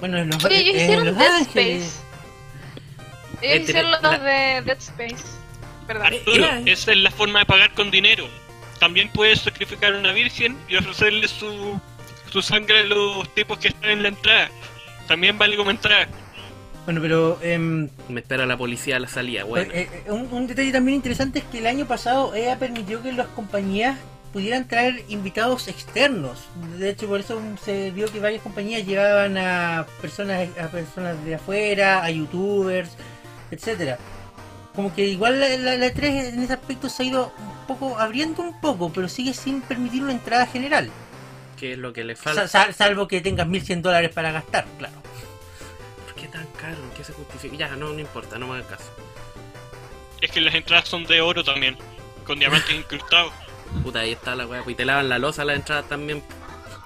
Bueno, 0.00 0.18
en 0.18 0.28
los, 0.30 0.44
oye 0.44 0.58
ellos 0.60 0.74
hicieron 0.76 1.06
Los 1.06 1.18
Dead. 1.18 1.40
Space 1.42 1.62
ellos 1.70 1.94
Eh, 3.42 3.60
hicieron 3.62 3.90
la- 3.92 4.00
los 4.00 4.12
la- 4.12 4.18
de 4.18 4.62
Dead 4.62 4.78
Space 4.78 5.24
perdón 5.86 6.06
Arturo, 6.06 6.34
Era- 6.46 6.60
esa 6.66 6.92
es 6.92 6.98
la 6.98 7.10
forma 7.10 7.40
de 7.40 7.46
pagar 7.46 7.72
con 7.74 7.90
dinero. 7.90 8.26
También 8.80 9.08
puedes 9.10 9.40
sacrificar 9.40 9.94
a 9.94 9.98
una 9.98 10.12
virgen 10.12 10.56
y 10.68 10.76
ofrecerle 10.76 11.28
su, 11.28 11.80
su 12.30 12.42
sangre 12.42 12.80
a 12.80 12.82
los 12.84 13.32
tipos 13.34 13.58
que 13.58 13.68
están 13.68 13.90
en 13.90 14.02
la 14.02 14.08
entrada. 14.08 14.50
También 15.06 15.38
vale 15.38 15.56
como 15.56 15.70
entrada. 15.70 16.08
Bueno, 16.84 17.00
pero 17.00 17.38
em, 17.42 17.88
Me 18.08 18.20
espera 18.20 18.44
la 18.46 18.56
policía 18.56 18.96
a 18.96 19.00
la 19.00 19.08
salida, 19.08 19.44
bueno. 19.44 19.72
Eh, 19.72 19.88
eh, 20.06 20.10
un, 20.10 20.28
un 20.30 20.46
detalle 20.46 20.70
también 20.72 20.96
interesante 20.96 21.38
es 21.38 21.44
que 21.46 21.58
el 21.58 21.66
año 21.66 21.86
pasado 21.86 22.34
EA 22.34 22.58
permitió 22.58 23.02
que 23.02 23.12
las 23.12 23.26
compañías 23.28 23.98
pudieran 24.34 24.66
traer 24.68 25.02
invitados 25.08 25.68
externos. 25.68 26.44
De 26.78 26.90
hecho, 26.90 27.06
por 27.06 27.20
eso 27.20 27.40
se 27.64 27.90
vio 27.92 28.06
que 28.12 28.20
varias 28.20 28.42
compañías 28.42 28.84
llevaban 28.84 29.38
a 29.38 29.86
personas 30.02 30.48
a 30.60 30.66
personas 30.68 31.24
de 31.24 31.36
afuera, 31.36 32.02
a 32.04 32.10
youtubers, 32.10 32.90
etcétera. 33.50 33.96
Como 34.74 34.92
que 34.92 35.06
igual 35.06 35.38
la, 35.40 35.48
la, 35.56 35.76
la 35.76 35.86
E3 35.86 36.32
en 36.34 36.42
ese 36.42 36.52
aspecto 36.52 36.88
se 36.88 37.04
ha 37.04 37.06
ido 37.06 37.32
un 37.38 37.66
poco 37.68 37.96
abriendo 37.98 38.42
un 38.42 38.60
poco, 38.60 38.92
pero 38.92 39.08
sigue 39.08 39.32
sin 39.32 39.60
permitir 39.62 40.02
una 40.02 40.12
entrada 40.12 40.46
general. 40.46 40.90
¿Qué 41.58 41.72
es 41.74 41.78
lo 41.78 41.92
que 41.92 42.02
le 42.02 42.16
falta? 42.16 42.48
sal- 42.48 42.74
salvo 42.74 43.06
que 43.06 43.20
tengas 43.20 43.46
1100 43.46 43.82
dólares 43.82 44.10
para 44.12 44.32
gastar, 44.32 44.66
claro. 44.78 44.94
¿Por 46.24 46.32
qué 46.32 46.38
tan 46.38 46.46
caro? 46.58 46.82
¿En 46.82 46.90
qué 46.90 47.04
se 47.04 47.12
justifica? 47.12 47.56
Ya, 47.56 47.76
no, 47.76 47.90
no 47.92 47.98
importa, 47.98 48.38
no 48.38 48.46
me 48.46 48.54
hagas 48.54 48.66
caso. 48.66 48.90
Es 50.20 50.30
que 50.30 50.40
las 50.40 50.54
entradas 50.54 50.88
son 50.88 51.04
de 51.04 51.20
oro 51.20 51.44
también, 51.44 51.76
con 52.26 52.38
diamantes 52.38 52.70
incrustados. 52.74 53.32
Puta, 53.82 54.00
ahí 54.00 54.12
está 54.12 54.34
la 54.34 54.46
weá. 54.46 54.62
pues, 54.62 54.74
Y 54.74 54.76
te 54.76 54.84
lavan 54.84 55.08
la 55.08 55.18
losa 55.18 55.42
a 55.42 55.44
la 55.44 55.54
entrada 55.54 55.82
también. 55.82 56.22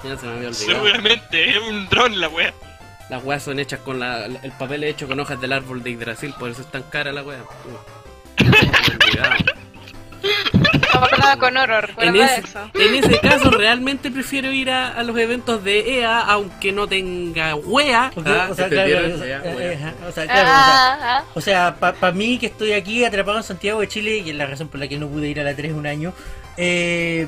Ya 0.02 0.16
se 0.16 0.26
me 0.26 0.32
había 0.32 0.48
olvidado. 0.48 0.54
Seguramente, 0.54 1.50
es 1.50 1.58
un 1.58 1.88
dron 1.88 2.20
la 2.20 2.28
wea. 2.28 2.54
Las 3.10 3.24
weas 3.24 3.42
son 3.42 3.58
hechas 3.58 3.80
con 3.80 4.00
la, 4.00 4.26
el 4.26 4.52
papel 4.58 4.84
es 4.84 4.94
hecho 4.94 5.08
con 5.08 5.18
hojas 5.20 5.40
del 5.40 5.52
árbol 5.52 5.82
de 5.82 5.92
Yggdrasil, 5.92 6.34
por 6.38 6.50
eso 6.50 6.62
es 6.62 6.70
tan 6.70 6.82
cara 6.84 7.12
la 7.12 7.22
wea. 7.22 7.42
Con 11.36 11.56
oro, 11.56 11.80
En 11.98 12.16
eso. 12.16 12.70
en 12.74 12.94
ese 12.94 13.18
caso 13.20 13.50
realmente 13.50 14.10
prefiero 14.10 14.50
ir 14.50 14.70
a, 14.70 14.88
a 14.88 15.02
los 15.02 15.16
eventos 15.18 15.62
de 15.64 15.98
EA 16.00 16.20
aunque 16.20 16.72
no 16.72 16.86
tenga 16.86 17.54
wea. 17.56 18.10
O 18.16 18.22
sea, 18.22 18.68
eh, 18.70 19.20
eh, 19.44 19.92
o 20.06 20.12
Ah, 20.30 21.22
sea, 21.40 21.74
para 21.76 22.12
mí 22.12 22.38
que 22.38 22.46
estoy 22.46 22.72
aquí 22.72 23.04
atrapado 23.04 23.36
en 23.38 23.44
Santiago 23.44 23.80
de 23.80 23.88
Chile, 23.88 24.18
y 24.24 24.30
es 24.30 24.36
la 24.36 24.46
razón 24.46 24.68
por 24.68 24.80
la 24.80 24.88
que 24.88 24.98
no 24.98 25.08
pude 25.08 25.28
ir 25.28 25.40
a 25.40 25.44
la 25.44 25.54
3 25.54 25.72
un 25.72 25.86
año, 25.86 26.12
eh, 26.56 27.26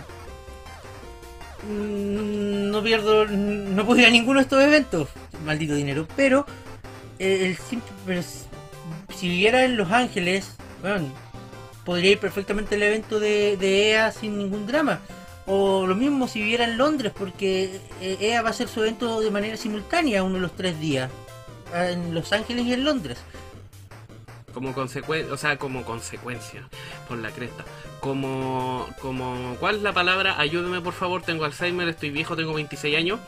mm, 1.69 2.71
no 2.71 2.83
pierdo, 2.83 3.27
no 3.27 3.85
pude 3.87 4.03
ir 4.03 4.07
a 4.07 4.11
ninguno 4.11 4.39
de 4.41 4.45
estos 4.45 4.63
eventos, 4.63 5.09
maldito 5.45 5.75
dinero, 5.75 6.07
pero 6.17 6.47
eh, 7.19 7.47
el 7.47 7.57
simple, 7.57 7.91
pero 8.07 8.23
si 9.15 9.29
viviera 9.29 9.65
en 9.65 9.77
Los 9.77 9.91
Ángeles, 9.91 10.57
bueno, 10.83 11.07
podría 11.91 12.13
ir 12.13 12.19
perfectamente 12.21 12.77
al 12.77 12.85
evento 12.85 13.19
de, 13.19 13.57
de 13.57 13.91
EA 13.91 14.13
sin 14.13 14.39
ningún 14.39 14.65
drama. 14.65 15.01
O 15.47 15.89
lo 15.89 15.97
mismo 15.97 16.29
si 16.29 16.39
viviera 16.41 16.63
en 16.63 16.79
Londres, 16.79 17.13
porque 17.19 17.81
eh, 18.01 18.17
EA 18.21 18.43
va 18.43 18.49
a 18.49 18.51
hacer 18.53 18.69
su 18.69 18.81
evento 18.81 19.21
de 19.21 19.33
manera 19.33 19.57
simultánea 19.57 20.23
uno 20.23 20.37
de 20.37 20.41
los 20.41 20.55
tres 20.55 20.79
días, 20.79 21.11
en 21.75 22.15
Los 22.15 22.33
Ángeles 22.33 22.65
y 22.67 22.75
en 22.75 22.85
Londres. 22.85 23.19
Como 24.55 24.73
consecuencia, 24.73 25.35
o 25.35 25.37
sea, 25.37 25.57
como 25.57 25.85
consecuencia, 25.85 26.69
por 27.09 27.19
la 27.19 27.33
cresta. 27.33 27.65
Como, 27.99 28.89
como, 29.01 29.57
¿cuál 29.59 29.75
es 29.75 29.83
la 29.83 29.93
palabra? 29.93 30.39
Ayúdeme 30.39 30.81
por 30.81 30.95
favor, 30.95 31.23
tengo 31.23 31.45
Alzheimer, 31.45 31.89
estoy 31.89 32.11
viejo, 32.11 32.37
tengo 32.37 32.55
26 32.55 32.97
años. 32.97 33.19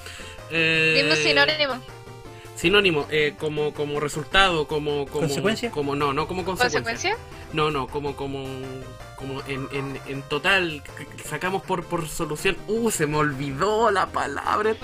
Eh, 0.52 1.12
sinónimo. 1.20 1.82
Sinónimo, 2.56 3.06
eh, 3.10 3.34
como, 3.38 3.72
como 3.72 3.98
resultado, 3.98 4.66
como, 4.66 5.06
como... 5.06 5.26
¿Consecuencia? 5.26 5.70
Como, 5.70 5.96
no, 5.96 6.12
no 6.12 6.28
como 6.28 6.44
consecuencia. 6.44 6.82
¿Consecuencia? 6.82 7.16
No, 7.52 7.70
no, 7.70 7.86
como, 7.88 8.14
como, 8.14 8.44
como 9.16 9.42
en, 9.46 9.68
en, 9.72 9.98
en 10.06 10.22
total, 10.22 10.82
sacamos 11.24 11.62
por, 11.62 11.84
por 11.84 12.08
solución. 12.08 12.56
Uh, 12.68 12.90
se 12.90 13.06
me 13.06 13.16
olvidó 13.16 13.90
la 13.90 14.06
palabra. 14.06 14.74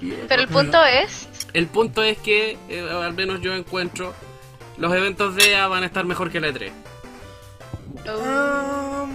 viejo. 0.00 0.26
pero 0.28 0.42
el 0.42 0.48
punto 0.48 0.84
es 0.84 1.28
El 1.52 1.66
punto 1.66 2.02
es 2.02 2.18
que, 2.18 2.58
eh, 2.68 2.88
al 2.90 3.14
menos 3.14 3.40
yo 3.40 3.54
encuentro, 3.54 4.14
los 4.76 4.94
eventos 4.94 5.34
de 5.36 5.52
EA 5.52 5.66
van 5.68 5.82
a 5.82 5.86
estar 5.86 6.04
mejor 6.04 6.30
que 6.30 6.40
la 6.40 6.48
E3. 6.48 6.72
Ah, 8.06 9.06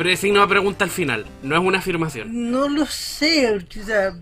Pero 0.00 0.08
es 0.12 0.20
signo 0.20 0.40
de 0.40 0.46
pregunta 0.48 0.82
al 0.82 0.90
final, 0.90 1.26
no 1.42 1.54
es 1.54 1.60
una 1.62 1.76
afirmación. 1.80 2.50
no 2.50 2.70
lo 2.70 2.86
sé, 2.86 3.54
o 3.54 3.84
sea, 3.84 4.14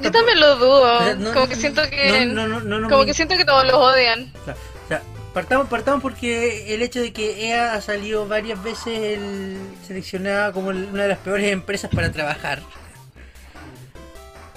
Yo 0.00 0.10
también 0.10 0.40
lo 0.40 0.56
dudo. 0.56 0.98
o 0.98 1.04
sea, 1.04 1.14
no- 1.14 1.34
como 1.34 1.46
que 1.46 1.56
siento 1.56 1.82
que. 1.90 2.24
no, 2.24 2.48
no, 2.48 2.88
como 2.88 3.04
que 3.04 3.12
siento 3.12 3.36
que 3.36 3.44
todos 3.44 3.64
los 3.66 3.74
odian. 3.74 4.32
O 4.40 4.44
sea, 4.46 4.54
o 4.54 4.88
sea, 4.88 5.02
partamos, 5.34 5.68
partamos 5.68 6.00
porque 6.00 6.72
el 6.74 6.80
hecho 6.80 7.02
de 7.02 7.12
que 7.12 7.48
EA 7.50 7.74
ha 7.74 7.82
salido 7.82 8.26
varias 8.28 8.62
veces 8.62 8.98
el- 9.18 9.58
seleccionada 9.86 10.52
como 10.54 10.70
el- 10.70 10.84
una 10.90 11.02
de 11.02 11.10
las 11.10 11.18
peores 11.18 11.52
empresas 11.52 11.90
para 11.94 12.10
trabajar. 12.10 12.62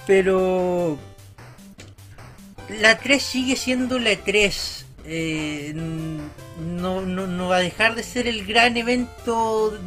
Pero 0.08 0.98
la 2.80 2.98
3 3.00 3.22
sigue 3.22 3.58
siendo 3.58 4.00
la 4.00 4.16
3. 4.16 4.83
Eh, 5.06 5.74
no, 5.76 7.02
no, 7.02 7.28
no 7.28 7.48
va 7.50 7.58
a 7.58 7.60
dejar 7.60 7.96
de 7.96 8.04
ser 8.04 8.28
el 8.28 8.46
gran 8.46 8.78
evento 8.78 9.78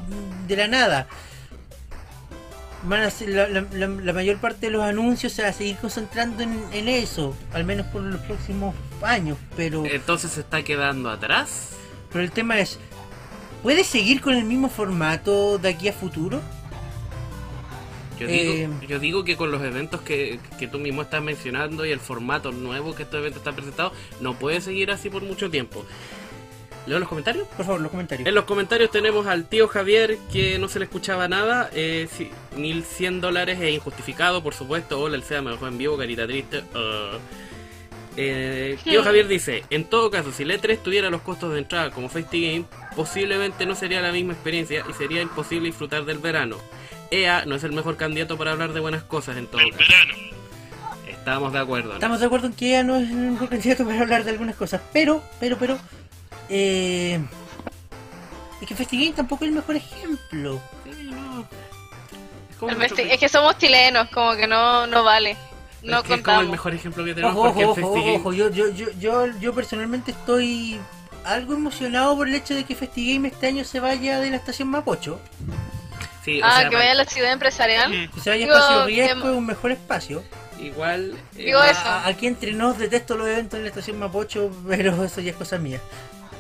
de 0.47 0.57
la 0.57 0.69
nada. 0.69 1.07
van 2.85 3.03
a 3.03 3.11
ser 3.11 3.31
la, 3.31 3.49
la- 3.49 3.65
la- 3.73 3.87
la 3.89 4.13
mayor 4.13 4.37
parte 4.39 4.67
de 4.67 4.73
los 4.73 4.83
anuncios 4.83 5.33
se 5.33 5.43
va 5.43 5.49
a 5.49 5.53
seguir 5.53 5.77
concentrando 5.79 6.43
en, 6.45 6.63
en 6.73 6.89
eso, 6.89 7.35
al 7.53 7.65
menos 7.65 7.87
por 7.87 8.03
los 8.03 8.21
próximos 8.21 8.75
años, 9.03 9.39
pero, 9.57 9.85
Entonces 9.87 10.31
se 10.33 10.41
está 10.41 10.63
quedando 10.63 11.11
atrás. 11.11 11.71
pero 12.13 12.23
el 12.23 12.31
tema 12.31 12.61
es, 12.61 12.79
¿puede 13.65 13.83
seguir 13.83 14.21
con 14.21 14.35
el 14.35 14.45
mismo 14.45 14.69
formato 14.69 15.59
de 15.59 15.71
aquí 15.71 15.89
a 15.89 15.93
futuro? 15.93 16.41
Yo 18.19 18.27
Eh, 18.29 18.69
digo, 18.69 18.81
yo 18.89 18.99
digo 18.99 19.25
que 19.25 19.37
con 19.37 19.51
los 19.51 19.63
eventos 19.63 20.01
que, 20.01 20.41
que 20.59 20.67
tú 20.67 20.79
mismo 20.79 21.03
estás 21.03 21.23
mencionando 21.23 21.85
y 21.85 21.91
el 21.91 22.01
formato 22.01 22.53
nuevo 22.53 22.95
que 22.95 23.03
este 23.03 23.19
evento 23.19 23.39
está 23.39 23.53
presentado, 23.53 23.93
no 24.21 24.35
puede 24.39 24.61
seguir 24.61 24.91
así 24.91 25.11
por 25.11 25.23
mucho 25.23 25.51
tiempo. 25.51 25.85
¿Leo 26.87 27.01
los 27.01 27.09
comentarios? 27.09 27.49
Por 27.49 27.67
favor, 27.67 27.81
los 27.81 27.91
comentarios. 27.91 28.29
En 28.29 28.35
los 28.35 28.45
comentarios 28.45 28.91
tenemos 28.93 29.27
al 29.27 29.49
tío 29.49 29.67
Javier 29.67 30.19
que 30.33 30.59
no 30.61 30.69
se 30.69 30.79
le 30.79 30.85
escuchaba 30.85 31.27
nada. 31.27 31.69
Eh, 31.75 32.07
sí, 32.17 32.31
1100 32.57 33.21
dólares 33.21 33.59
es 33.61 33.75
injustificado, 33.75 34.41
por 34.43 34.55
supuesto. 34.55 35.01
Hola, 35.01 35.17
el 35.17 35.25
SEA 35.25 35.43
me 35.43 35.51
dejó 35.51 35.67
en 35.67 35.79
vivo, 35.79 35.97
carita 35.97 36.27
triste. 36.27 36.59
Uh. 36.75 37.19
Eh, 38.17 38.79
tío 38.85 39.03
Javier 39.03 39.27
dice: 39.29 39.65
En 39.69 39.85
todo 39.85 40.11
caso, 40.11 40.33
si 40.33 40.45
el 40.45 40.51
E3 40.53 40.79
tuviera 40.79 41.11
los 41.11 41.23
costos 41.23 41.53
de 41.53 41.59
entrada 41.59 41.91
como 41.91 42.09
FestiGame, 42.09 42.65
posiblemente 42.95 43.67
no 43.67 43.75
sería 43.75 44.01
la 44.01 44.13
misma 44.13 44.33
experiencia 44.35 44.85
y 44.89 44.93
sería 44.95 45.23
imposible 45.23 45.67
disfrutar 45.67 46.05
del 46.05 46.19
verano. 46.19 46.57
EA 47.11 47.45
no 47.47 47.55
es 47.55 47.65
el 47.65 47.73
mejor 47.73 47.97
candidato 47.97 48.37
para 48.37 48.53
hablar 48.53 48.73
de 48.73 48.81
buenas 48.81 49.03
cosas 49.03 49.37
en 49.37 49.47
todo 49.47 49.61
El 49.61 49.71
caso. 49.73 49.85
verano. 49.89 50.15
Estamos 51.09 51.53
de 51.53 51.59
acuerdo. 51.59 51.89
¿no? 51.91 51.95
Estamos 51.95 52.21
de 52.21 52.27
acuerdo 52.27 52.47
en 52.47 52.53
que 52.53 52.71
ya 52.71 52.83
no 52.85 52.97
es 52.97 53.09
el 53.11 53.17
mejor 53.17 53.49
candidato 53.49 53.85
para 53.85 54.01
hablar 54.01 54.25
de 54.25 54.31
algunas 54.31 54.55
cosas, 54.57 54.81
pero, 54.93 55.23
pero, 55.41 55.57
pero, 55.59 55.79
eh, 56.49 57.21
es 58.61 58.69
que 58.69 58.75
FestiGame 58.75 59.13
tampoco 59.17 59.45
es 59.45 59.49
el 59.51 59.57
mejor 59.57 59.77
ejemplo. 59.77 60.61
Sí, 60.85 61.11
no. 61.11 61.47
Es 62.71 62.79
nuestro- 62.79 63.05
Es 63.05 63.19
que 63.19 63.29
somos 63.29 63.59
chilenos, 63.59 64.09
como 64.11 64.35
que 64.37 64.47
no, 64.47 64.87
no 64.87 65.03
vale. 65.05 65.37
No 65.83 65.99
es 65.99 66.05
que 66.05 66.15
es 66.15 66.23
como 66.23 66.41
el 66.41 66.49
mejor 66.49 66.75
ejemplo 66.75 67.05
que 67.05 67.15
tenemos 67.15 67.37
Ojo, 67.37 67.45
porque 67.49 67.65
ojo, 67.65 67.77
el 67.79 67.85
ojo, 67.85 67.93
FestiGame 67.95 68.19
ojo, 68.21 68.33
yo, 68.33 68.51
yo, 68.51 68.69
yo, 68.71 68.87
yo, 68.99 69.27
yo 69.41 69.55
personalmente 69.55 70.11
estoy 70.13 70.81
algo 71.25 71.55
emocionado 71.55 72.17
por 72.17 72.29
el 72.29 72.35
hecho 72.35 72.55
de 72.55 72.65
que 72.65 72.75
FestiGame 72.75 73.29
este 73.29 73.47
año 73.49 73.65
se 73.65 73.79
vaya 73.81 74.19
de 74.21 74.31
la 74.31 74.37
estación 74.37 74.69
Mapocho, 74.69 75.21
Sí, 76.27 76.43
o 76.43 76.45
Ah, 76.45 76.61
sea, 76.61 76.69
que 76.69 76.77
vaya 76.77 76.91
a 76.91 76.95
la 76.95 77.05
ciudad 77.07 77.33
empresarial. 77.33 77.89
Mm. 77.91 78.11
que 78.13 78.21
se 78.21 78.29
vaya 78.31 78.45
a 78.45 78.47
Digo, 78.49 78.59
Espacio 78.59 78.81
que- 78.81 78.87
Riesgo, 78.93 79.31
es 79.31 79.37
un 79.37 79.47
mejor 79.47 79.71
espacio. 79.73 80.25
Igual. 80.61 81.15
eh, 81.37 81.45
Digo 81.45 81.63
eso. 81.63 81.81
a- 81.85 82.07
aquí 82.07 82.27
entre 82.27 82.53
nos 82.53 82.77
detesto 82.79 83.17
los 83.17 83.29
eventos 83.29 83.57
en 83.57 83.63
la 83.63 83.69
estación 83.71 83.99
Mapocho, 83.99 84.51
pero 84.69 85.03
eso 85.05 85.21
ya 85.23 85.31
es 85.31 85.37
cosa 85.37 85.57
mía. 85.59 85.81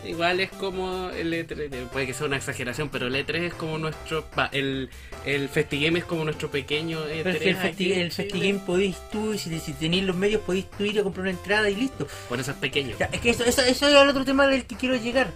Igual 0.04 0.38
es 0.38 0.50
como 0.50 1.10
el 1.10 1.32
E3, 1.32 1.68
eh, 1.72 1.86
puede 1.92 2.06
que 2.06 2.14
sea 2.14 2.26
una 2.28 2.36
exageración, 2.36 2.90
pero 2.90 3.08
el 3.08 3.14
E3 3.16 3.46
es 3.46 3.54
como 3.54 3.76
nuestro, 3.78 4.24
el, 4.52 4.88
el 5.24 5.48
FestiGame 5.48 5.98
es 5.98 6.04
como 6.04 6.22
nuestro 6.24 6.48
pequeño 6.48 7.00
E3. 7.06 7.22
Pero 7.24 7.30
es 7.30 7.38
que 7.42 7.50
el, 7.50 7.56
festi- 7.58 7.92
el. 7.96 8.12
FestiGame 8.12 8.60
podéis 8.60 8.96
tú, 9.10 9.36
si, 9.36 9.58
si 9.58 9.72
tenéis 9.72 10.04
los 10.04 10.14
medios, 10.14 10.42
podéis 10.42 10.70
tú 10.70 10.84
ir 10.84 11.00
a 11.00 11.02
comprar 11.02 11.22
una 11.22 11.30
entrada 11.32 11.68
y 11.70 11.74
listo. 11.74 12.06
Por 12.28 12.38
eso 12.38 12.52
es 12.52 12.56
pequeño. 12.56 12.94
Es 13.12 13.20
que 13.20 13.30
eso, 13.30 13.44
eso, 13.44 13.62
eso 13.62 13.86
es 13.88 13.94
el 14.00 14.08
otro 14.08 14.24
tema 14.24 14.46
del 14.46 14.64
que 14.64 14.76
quiero 14.76 14.94
llegar. 14.96 15.28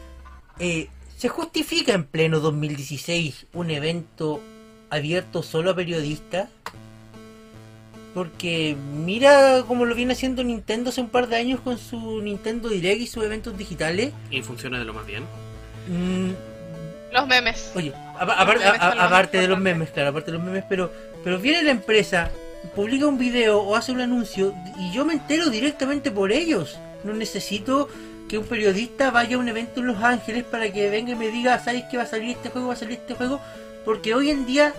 Eh, 0.61 0.89
¿Se 1.21 1.29
justifica 1.29 1.93
en 1.93 2.05
pleno 2.05 2.41
2016 2.41 3.45
un 3.53 3.71
evento 3.71 4.41
abierto 4.89 5.43
solo 5.43 5.73
a 5.73 5.77
periodistas? 5.77 6.49
Porque 8.15 8.75
mira 9.05 9.63
cómo 9.69 9.85
lo 9.85 9.95
viene 9.95 10.15
haciendo 10.15 10.43
Nintendo 10.43 10.89
hace 10.89 11.03
un 11.03 11.11
par 11.11 11.29
de 11.29 11.37
años 11.37 11.61
con 11.61 11.77
su 11.77 12.23
Nintendo 12.23 12.71
Direct 12.71 13.03
y 13.03 13.07
sus 13.07 13.23
eventos 13.23 13.59
digitales. 13.59 14.15
Y 14.31 14.41
funciona 14.41 14.79
de 14.79 14.87
lo 14.87 14.95
más 14.95 15.05
bien. 15.07 15.25
Mm, 15.89 16.31
Los 17.13 17.27
memes. 17.29 17.71
Oye, 17.77 17.93
apa- 18.19 18.33
aparte, 18.41 18.65
aparte 18.65 19.39
de 19.39 19.47
los 19.49 19.59
memes, 19.61 19.91
claro, 19.91 20.09
aparte 20.09 20.31
de 20.33 20.39
los 20.39 20.47
memes, 20.47 20.65
pero, 20.71 20.91
pero 21.23 21.39
viene 21.39 21.63
la 21.63 21.73
empresa, 21.73 22.31
publica 22.75 23.07
un 23.07 23.19
video 23.19 23.61
o 23.61 23.77
hace 23.77 23.93
un 23.93 24.01
anuncio 24.01 24.55
y 24.79 24.91
yo 24.91 25.05
me 25.05 25.13
entero 25.13 25.51
directamente 25.51 26.11
por 26.11 26.33
ellos. 26.33 26.79
No 27.05 27.13
necesito 27.13 27.89
que 28.31 28.39
un 28.39 28.45
periodista 28.47 29.11
vaya 29.11 29.35
a 29.35 29.41
un 29.41 29.49
evento 29.49 29.81
en 29.81 29.87
Los 29.89 30.01
Ángeles 30.05 30.45
para 30.45 30.73
que 30.73 30.89
venga 30.89 31.11
y 31.11 31.17
me 31.17 31.29
diga, 31.31 31.59
¿sabes 31.59 31.83
que 31.91 31.97
va 31.97 32.05
a 32.05 32.07
salir 32.07 32.31
este 32.37 32.49
juego? 32.49 32.69
Va 32.69 32.75
a 32.75 32.77
salir 32.77 32.99
este 32.99 33.15
juego. 33.15 33.41
Porque 33.85 34.15
hoy 34.15 34.31
en 34.31 34.47
día 34.47 34.73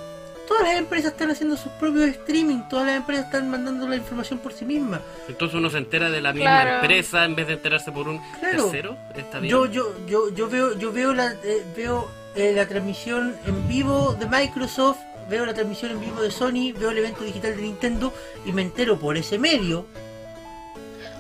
todas 0.48 0.64
las 0.64 0.78
empresas 0.78 1.12
están 1.12 1.32
haciendo 1.32 1.58
sus 1.58 1.70
propios 1.74 2.06
streaming, 2.12 2.62
todas 2.70 2.86
las 2.86 2.96
empresas 2.96 3.26
están 3.26 3.50
mandando 3.50 3.90
la 3.90 3.98
información 3.98 4.40
por 4.40 4.54
sí 4.54 4.64
mismas. 4.64 5.02
Entonces 5.28 5.58
uno 5.58 5.70
se 5.70 5.80
entera 5.80 6.10
de 6.10 6.22
la 6.22 6.32
misma 6.32 6.62
Claro. 6.62 6.76
empresa 6.82 7.26
en 7.26 7.36
vez 7.36 7.48
de 7.48 7.54
enterarse 7.54 7.92
por 7.92 8.08
un 8.08 8.22
Claro. 8.40 8.64
tercero. 8.64 8.98
Está 9.16 9.40
bien. 9.42 9.52
Yo, 9.52 9.66
yo, 9.66 9.94
yo, 10.08 10.34
yo 10.34 10.50
veo, 10.50 10.78
yo 10.78 10.94
veo 10.94 11.14
la, 11.14 11.34
eh, 11.44 11.62
veo 11.76 12.10
eh, 12.36 12.54
la 12.56 12.66
transmisión 12.70 13.36
en 13.46 13.68
vivo 13.68 14.14
de 14.18 14.28
Microsoft, 14.28 15.00
veo 15.30 15.46
la 15.46 15.54
transmisión 15.54 15.92
en 15.92 16.00
vivo 16.00 16.22
de 16.22 16.32
Sony, 16.32 16.72
veo 16.80 16.92
el 16.92 17.00
evento 17.00 17.26
digital 17.26 17.54
de 17.58 17.64
Nintendo 17.64 18.14
y 18.46 18.54
me 18.54 18.62
entero 18.62 18.98
por 18.98 19.18
ese 19.18 19.38
medio. 19.38 19.86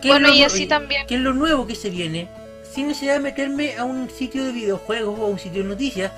Qué 0.02 0.10
es 0.10 0.14
Bueno, 0.14 0.28
lo 0.30 0.34
y 0.34 0.44
así 0.44 0.66
también. 0.68 1.06
qué 1.08 1.16
es 1.16 1.22
lo 1.22 1.34
nuevo 1.34 1.68
que 1.68 1.76
se 1.76 1.90
viene, 1.90 2.28
sin 2.74 2.88
necesidad 2.88 3.14
de 3.14 3.20
meterme 3.20 3.76
a 3.78 3.84
un 3.84 4.10
sitio 4.10 4.44
de 4.46 4.52
videojuegos 4.52 5.20
o 5.20 5.26
a 5.26 5.28
un 5.28 5.40
sitio 5.40 5.64
de 5.64 5.70
noticias, 5.70 6.12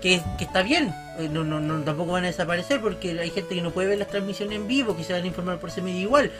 que, 0.00 0.20
que 0.38 0.44
está 0.44 0.62
bien. 0.62 0.94
Eh, 1.18 1.28
No, 1.30 1.44
no, 1.44 1.60
no, 1.60 1.82
tampoco 1.82 2.12
van 2.12 2.24
a 2.24 2.28
desaparecer 2.28 2.80
porque 2.80 3.18
hay 3.18 3.30
gente 3.30 3.54
que 3.54 3.62
no 3.62 3.70
puede 3.70 3.88
ver 3.88 3.98
las 3.98 4.08
transmisiones 4.08 4.56
en 4.56 4.68
vivo, 4.68 4.96
que 4.96 5.04
se 5.04 5.12
van 5.12 5.22
a 5.24 5.26
informar 5.26 5.58
por 5.58 5.70
ese 5.70 5.82
medio 5.82 6.00
igual. 6.00 6.30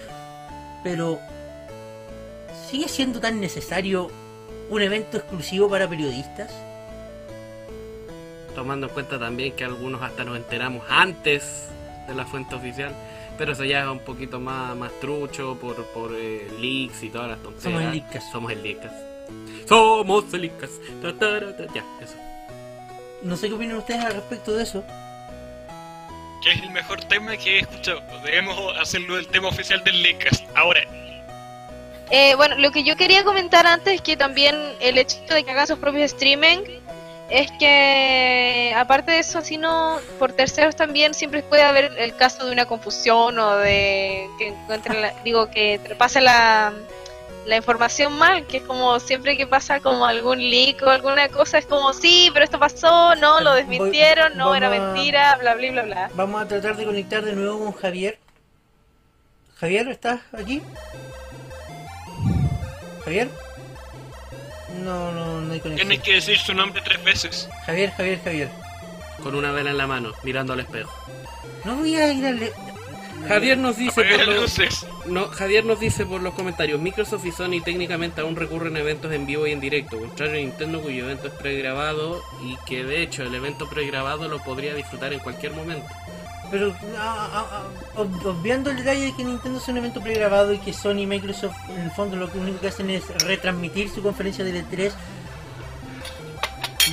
Pero 0.82 1.18
sigue 2.70 2.88
siendo 2.88 3.20
tan 3.20 3.40
necesario 3.40 4.10
un 4.70 4.82
evento 4.82 5.16
exclusivo 5.16 5.68
para 5.68 5.88
periodistas. 5.88 6.50
Tomando 8.54 8.86
en 8.86 8.92
cuenta 8.92 9.18
también 9.18 9.52
que 9.52 9.64
algunos 9.64 10.02
hasta 10.02 10.24
nos 10.24 10.36
enteramos 10.36 10.84
antes 10.88 11.66
de 12.06 12.14
la 12.14 12.24
fuente 12.26 12.54
oficial. 12.54 12.92
Pero 13.36 13.52
eso 13.52 13.64
ya 13.64 13.80
es 13.82 13.88
un 13.88 13.98
poquito 14.00 14.38
más, 14.38 14.76
más 14.76 14.92
trucho 15.00 15.56
por, 15.60 15.74
por 15.86 16.12
eh, 16.14 16.48
leaks 16.60 17.02
y 17.02 17.08
todas 17.10 17.30
las 17.30 17.42
tonterías. 17.42 17.62
Somos 17.72 17.82
el 17.82 17.92
Leakcast. 17.92 18.32
Somos 18.32 18.52
el 18.52 18.62
Leakcast. 18.62 18.94
Somos 19.68 20.34
el 20.34 20.40
Leakcast. 20.42 20.74
Ta, 21.02 21.12
ta, 21.18 21.40
ra, 21.40 21.56
ta. 21.56 21.64
Ya, 21.74 21.84
eso. 22.00 22.14
No 23.22 23.36
sé 23.36 23.48
qué 23.48 23.54
opinan 23.54 23.76
ustedes 23.78 24.04
al 24.04 24.12
respecto 24.14 24.52
de 24.54 24.62
eso. 24.62 24.84
Que 26.42 26.52
es 26.52 26.62
el 26.62 26.70
mejor 26.70 27.02
tema 27.04 27.36
que 27.36 27.56
he 27.56 27.60
escuchado. 27.60 28.00
Debemos 28.24 28.56
hacerlo 28.78 29.18
el 29.18 29.26
tema 29.28 29.48
oficial 29.48 29.82
del 29.82 30.02
Lecast. 30.02 30.44
Ahora, 30.54 30.80
Eh, 32.10 32.34
bueno, 32.36 32.56
lo 32.58 32.70
que 32.70 32.84
yo 32.84 32.96
quería 32.96 33.24
comentar 33.24 33.66
antes 33.66 33.94
es 33.94 34.02
que 34.02 34.14
también 34.16 34.54
el 34.80 34.98
hecho 34.98 35.16
de 35.30 35.42
que 35.42 35.50
hagan 35.50 35.66
sus 35.66 35.78
propios 35.78 36.12
streaming 36.12 36.58
es 37.34 37.50
que 37.52 38.72
aparte 38.76 39.10
de 39.12 39.18
eso, 39.18 39.40
si 39.42 39.56
no, 39.56 39.98
por 40.18 40.32
terceros 40.32 40.76
también 40.76 41.14
siempre 41.14 41.42
puede 41.42 41.62
haber 41.62 41.92
el 41.98 42.14
caso 42.16 42.46
de 42.46 42.52
una 42.52 42.66
confusión 42.66 43.38
o 43.38 43.56
de 43.56 44.28
que 44.38 44.48
encuentren 44.48 45.02
la- 45.02 45.12
digo 45.24 45.50
que 45.50 45.80
pase 45.98 46.20
la, 46.20 46.72
la 47.46 47.56
información 47.56 48.12
mal, 48.18 48.46
que 48.46 48.58
es 48.58 48.62
como 48.62 49.00
siempre 49.00 49.36
que 49.36 49.46
pasa 49.46 49.80
como 49.80 50.06
algún 50.06 50.38
leak 50.38 50.82
o 50.86 50.90
alguna 50.90 51.28
cosa, 51.28 51.58
es 51.58 51.66
como 51.66 51.92
sí, 51.92 52.30
pero 52.32 52.44
esto 52.44 52.58
pasó, 52.58 53.14
no, 53.16 53.40
lo 53.40 53.50
Voy- 53.50 53.58
desmintieron, 53.62 54.36
no, 54.36 54.54
era 54.54 54.68
a- 54.68 54.70
mentira, 54.70 55.36
bla, 55.36 55.54
bla, 55.54 55.70
bla, 55.72 55.82
bla. 55.82 56.10
Vamos 56.14 56.40
a 56.42 56.46
tratar 56.46 56.76
de 56.76 56.84
conectar 56.84 57.22
de 57.24 57.32
nuevo 57.34 57.58
con 57.58 57.72
Javier. 57.72 58.18
Javier, 59.56 59.88
¿estás 59.88 60.20
aquí? 60.32 60.62
Javier? 63.04 63.28
No, 64.84 65.12
no, 65.12 65.40
no 65.40 65.52
hay 65.52 65.60
conexión. 65.60 65.88
tienes 65.88 66.04
que 66.04 66.14
decir 66.14 66.38
su 66.38 66.54
nombre 66.54 66.82
tres 66.84 67.02
veces. 67.02 67.48
Javier, 67.66 67.90
Javier, 67.96 68.20
Javier. 68.22 68.48
Con 69.22 69.34
una 69.34 69.50
vela 69.52 69.70
en 69.70 69.78
la 69.78 69.86
mano, 69.86 70.12
mirando 70.22 70.52
al 70.52 70.60
espejo. 70.60 70.92
No 71.64 71.76
voy 71.76 71.96
a 71.96 72.12
ir 72.12 72.26
a 72.26 72.32
le- 72.32 72.52
Javier 73.28 73.56
nos 73.56 73.78
dice 73.78 74.02
por 74.04 74.26
los, 74.28 74.86
no, 75.06 75.28
Javier 75.28 75.64
nos 75.64 75.80
dice 75.80 76.04
por 76.04 76.20
los 76.20 76.34
comentarios, 76.34 76.78
Microsoft 76.78 77.24
y 77.24 77.32
Sony 77.32 77.62
técnicamente 77.64 78.20
aún 78.20 78.36
recurren 78.36 78.76
a 78.76 78.80
eventos 78.80 79.10
en 79.12 79.24
vivo 79.24 79.46
y 79.46 79.52
en 79.52 79.60
directo, 79.60 79.98
contrario 79.98 80.34
a 80.34 80.36
Nintendo 80.36 80.82
cuyo 80.82 81.04
evento 81.04 81.28
es 81.28 81.32
pregrabado 81.32 82.22
y 82.42 82.56
que 82.66 82.84
de 82.84 83.02
hecho 83.02 83.22
el 83.22 83.34
evento 83.34 83.66
pregrabado 83.70 84.28
lo 84.28 84.42
podría 84.44 84.74
disfrutar 84.74 85.14
en 85.14 85.20
cualquier 85.20 85.52
momento. 85.52 85.86
Pero 86.50 86.74
ah, 86.98 87.28
ah, 87.32 87.46
ah, 87.52 87.62
ob- 88.00 88.26
obviando 88.26 88.70
el 88.70 88.76
detalle 88.76 89.06
de 89.06 89.16
que 89.16 89.24
Nintendo 89.24 89.58
es 89.58 89.66
un 89.68 89.76
evento 89.78 90.00
pregrabado 90.00 90.52
y 90.52 90.58
que 90.58 90.72
Sony 90.72 90.98
y 91.00 91.06
Microsoft 91.06 91.56
en 91.70 91.80
el 91.82 91.90
fondo 91.90 92.16
lo 92.16 92.30
que 92.30 92.38
único 92.38 92.60
que 92.60 92.68
hacen 92.68 92.90
es 92.90 93.04
retransmitir 93.24 93.88
su 93.90 94.02
conferencia 94.02 94.44
de 94.44 94.62
E3 94.64 94.92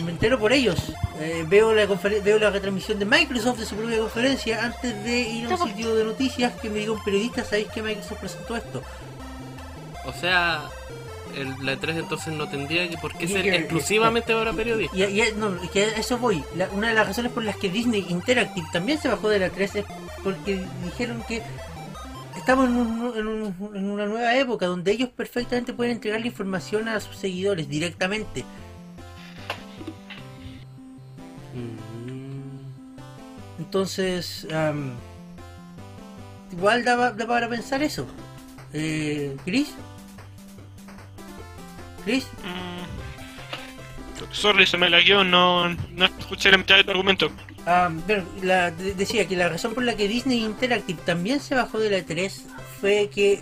me 0.06 0.12
entero 0.12 0.40
por 0.40 0.54
ellos. 0.54 0.80
Eh, 1.20 1.44
veo 1.48 1.74
la 1.76 1.86
veo 1.86 2.40
la 2.40 2.50
retransmisión 2.50 2.98
de 2.98 3.06
Microsoft 3.06 3.60
de 3.60 3.66
su 3.66 3.76
propia 3.76 4.00
conferencia 4.00 4.64
antes 4.66 5.04
de 5.04 5.20
ir 5.20 5.46
a 5.46 5.56
un 5.56 5.68
sitio 5.68 5.94
de 5.96 6.06
noticias 6.06 6.54
que 6.62 6.70
me 6.70 6.80
diga 6.80 6.94
un 6.94 7.04
periodista 7.04 7.44
sabéis 7.44 7.68
que 7.68 7.84
Microsoft 7.84 8.20
presentó 8.20 8.56
esto 8.56 8.82
O 10.06 10.14
sea, 10.14 10.64
el, 11.36 11.66
la 11.66 11.74
E3 11.80 12.00
entonces 12.00 12.34
no 12.34 12.48
tendría 12.50 12.90
que 12.90 12.98
por 12.98 13.16
qué 13.18 13.28
ser 13.28 13.48
exclusivamente 13.48 14.34
para 14.34 14.54
periodistas. 14.54 14.98
y, 14.98 15.04
y- 15.04 15.34
no, 15.38 15.56
es 15.64 15.70
que 15.72 15.86
a 15.86 15.98
eso 15.98 16.18
voy 16.18 16.44
La- 16.56 16.70
una 16.70 16.90
de 16.90 16.94
las 16.94 17.08
razones 17.08 17.32
por 17.32 17.44
las 17.44 17.56
que 17.58 17.70
Disney 17.70 18.06
Interactive 18.10 18.68
también 18.74 19.00
se 19.00 19.08
bajó 19.08 19.30
de 19.30 19.40
la 19.40 19.50
3 19.50 19.76
es 19.76 19.86
porque 20.24 20.64
dijeron 20.84 21.24
que 21.28 21.42
estamos 22.38 22.66
en, 22.68 22.76
un- 22.78 23.14
en 23.18 23.28
un- 23.28 23.76
en 23.76 23.90
una 23.90 24.06
nueva 24.06 24.36
época 24.36 24.66
donde 24.66 24.92
ellos 24.92 25.10
perfectamente 25.10 25.74
pueden 25.74 25.94
entregar 25.94 26.20
la 26.22 26.28
información 26.28 26.88
a 26.88 27.00
sus 27.00 27.16
seguidores 27.18 27.68
directamente. 27.70 28.44
Mm. 31.54 33.60
Entonces, 33.60 34.48
am, 34.54 34.94
igual 36.52 36.84
da, 36.84 37.12
da 37.12 37.28
para 37.28 37.48
pensar 37.50 37.84
eso. 37.84 38.06
Eh, 38.74 39.36
¿Chris? 39.46 39.74
¿Chris? 42.04 42.26
Mm, 42.44 44.34
sorry, 44.34 44.66
se 44.66 44.78
me 44.78 44.90
lagueó, 44.90 45.24
no, 45.24 45.70
no 45.70 46.06
escuché 46.06 46.52
la 46.52 46.58
mitad 46.58 46.76
de 46.78 46.84
tu 46.84 46.92
argumento. 46.92 47.32
Ah, 47.66 47.90
bueno, 48.08 48.24
la- 48.42 48.72
de- 48.72 48.94
decía 48.96 49.28
que 49.28 49.36
la 49.36 49.50
razón 49.50 49.74
por 49.74 49.84
la 49.84 49.96
que 49.96 50.08
Disney 50.08 50.44
Interactive 50.44 51.00
también 51.06 51.40
se 51.40 51.56
bajó 51.56 51.80
de 51.80 51.90
la 51.92 51.98
E3 52.00 52.32
fue 52.80 53.10
que 53.14 53.42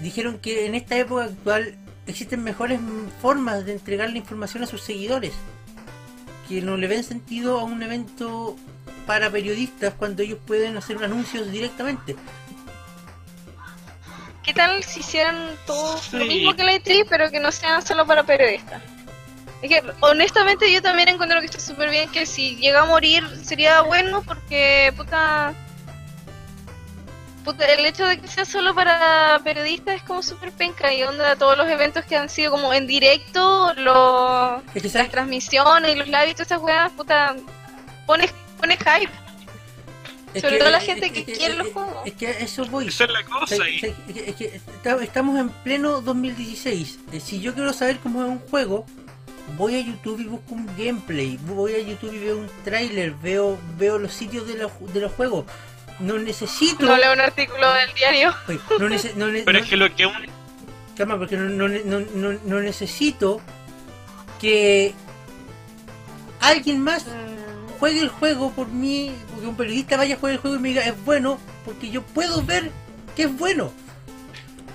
dijeron 0.00 0.38
que 0.38 0.66
en 0.66 0.74
esta 0.74 0.96
época 0.96 1.24
actual 1.24 1.76
existen 2.06 2.42
mejores 2.42 2.80
formas 3.22 3.64
de 3.66 3.72
entregar 3.72 4.10
la 4.10 4.18
información 4.18 4.62
a 4.64 4.66
sus 4.66 4.82
seguidores. 4.82 5.32
Que 6.48 6.60
no 6.62 6.76
le 6.76 6.88
ven 6.88 7.04
sentido 7.04 7.60
a 7.60 7.64
un 7.64 7.80
evento 7.82 8.56
para 9.06 9.30
periodistas 9.30 9.94
cuando 9.94 10.22
ellos 10.22 10.38
pueden 10.44 10.76
hacer 10.76 11.02
anuncios 11.04 11.50
directamente. 11.52 12.16
¿Qué 14.42 14.54
tal 14.54 14.82
si 14.82 15.00
hicieran 15.00 15.50
todo 15.66 16.00
lo 16.12 16.24
mismo 16.24 16.54
que 16.54 16.64
la 16.64 16.72
E3, 16.72 17.06
pero 17.08 17.30
que 17.30 17.40
no 17.40 17.52
sean 17.52 17.84
solo 17.86 18.06
para 18.06 18.22
periodistas? 18.22 18.82
Es 19.62 19.68
que, 19.68 19.82
honestamente, 20.00 20.72
yo 20.72 20.80
también 20.80 21.08
encuentro 21.08 21.38
que 21.40 21.46
está 21.46 21.60
súper 21.60 21.90
bien 21.90 22.10
que 22.10 22.24
si 22.24 22.56
llega 22.56 22.82
a 22.82 22.86
morir 22.86 23.22
sería 23.44 23.82
bueno 23.82 24.22
porque, 24.22 24.92
puta, 24.96 25.52
puta, 27.44 27.66
el 27.66 27.84
hecho 27.84 28.06
de 28.06 28.18
que 28.18 28.26
sea 28.26 28.46
solo 28.46 28.74
para 28.74 29.38
periodistas 29.44 29.96
es 29.96 30.02
como 30.02 30.22
súper 30.22 30.52
penca 30.52 30.94
y 30.94 31.02
onda 31.02 31.36
todos 31.36 31.58
los 31.58 31.68
eventos 31.68 32.06
que 32.06 32.16
han 32.16 32.30
sido 32.30 32.50
como 32.50 32.72
en 32.72 32.86
directo, 32.86 33.74
los, 33.74 34.62
las 34.94 35.10
transmisiones 35.10 35.92
y 35.92 35.94
los 35.94 36.08
live 36.08 36.30
y 36.30 36.32
todas 36.32 36.46
esas 36.46 36.62
weas, 36.62 36.90
puta, 36.92 37.36
pone, 38.06 38.30
pone 38.58 38.78
hype. 38.78 39.19
Es 40.34 40.42
sobre 40.42 40.54
que- 40.56 40.60
todo 40.60 40.70
la 40.70 40.80
gente 40.80 41.06
es- 41.06 41.12
que 41.12 41.32
es- 41.32 41.38
quiere 41.38 41.54
los 41.54 41.68
juegos. 41.68 42.06
Es 42.06 42.12
que 42.14 42.26
a 42.28 42.30
eso 42.38 42.64
voy. 42.66 42.88
Esa 42.88 43.04
es 43.04 43.10
la 43.10 43.24
cosa. 43.24 43.56
y- 43.68 43.74
es 43.76 43.80
que- 44.14 44.24
es 44.28 44.34
que 44.36 44.60
estamos 45.02 45.38
en 45.38 45.48
pleno 45.48 46.00
2016. 46.00 46.98
Eh, 47.12 47.20
Si 47.20 47.40
yo 47.40 47.54
quiero 47.54 47.72
saber 47.72 47.98
cómo 47.98 48.22
es 48.22 48.28
un 48.28 48.38
juego, 48.38 48.86
voy 49.56 49.74
a 49.76 49.80
YouTube 49.80 50.20
y 50.20 50.24
busco 50.24 50.54
un 50.54 50.66
gameplay. 50.78 51.36
Voy 51.46 51.74
a 51.74 51.80
YouTube 51.80 52.12
y 52.14 52.18
veo 52.18 52.38
un 52.38 52.48
tráiler, 52.64 53.12
veo 53.12 53.58
veo 53.76 53.98
los 53.98 54.12
sitios 54.12 54.46
de 54.46 54.54
los, 54.54 54.70
de 54.92 55.00
los 55.00 55.12
juegos. 55.12 55.46
No 55.98 56.16
necesito. 56.18 56.86
No 56.86 56.96
leo 56.96 57.12
un 57.12 57.20
artículo 57.20 57.72
del 57.74 57.92
diario. 57.94 58.34
Oye, 58.48 58.58
no, 58.78 58.88
nece- 58.88 59.14
no 59.16 59.26
ne- 59.28 59.42
Pero 59.42 59.58
no- 59.58 59.64
es 59.64 59.70
que 59.70 59.76
lo 59.76 59.94
que 59.94 60.06
un 60.06 60.14
calma, 60.96 61.18
porque 61.18 61.36
no, 61.36 61.44
no, 61.48 61.66
no, 61.68 62.00
no, 62.14 62.38
no 62.44 62.60
necesito 62.60 63.40
que 64.40 64.94
alguien 66.40 66.80
más 66.80 67.06
Mm, 67.06 67.39
juegue 67.80 68.00
el 68.00 68.08
juego 68.10 68.50
por 68.52 68.68
mí, 68.68 69.12
porque 69.32 69.46
un 69.48 69.56
periodista 69.56 69.96
vaya 69.96 70.14
a 70.14 70.18
jugar 70.18 70.34
el 70.34 70.38
juego 70.40 70.56
y 70.56 70.60
me 70.60 70.68
diga 70.68 70.82
es 70.86 71.04
bueno, 71.04 71.38
porque 71.64 71.90
yo 71.90 72.02
puedo 72.02 72.42
ver 72.44 72.70
que 73.16 73.24
es 73.24 73.36
bueno. 73.36 73.72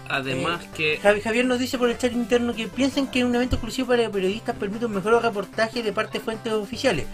Además 0.09 0.63
que 0.75 0.99
Javi- 1.01 1.21
Javier 1.21 1.45
nos 1.45 1.59
dice 1.59 1.77
por 1.77 1.89
el 1.89 1.97
chat 1.97 2.11
interno 2.13 2.53
que 2.53 2.67
piensan 2.67 3.07
que 3.07 3.23
un 3.23 3.33
evento 3.33 3.55
exclusivo 3.55 3.87
para 3.87 4.09
periodistas 4.09 4.55
permite 4.55 4.85
un 4.85 4.93
mejor 4.93 5.21
reportaje 5.21 5.81
de 5.81 5.93
parte 5.93 6.19
de 6.19 6.23
fuentes 6.23 6.53
oficiales. 6.53 7.05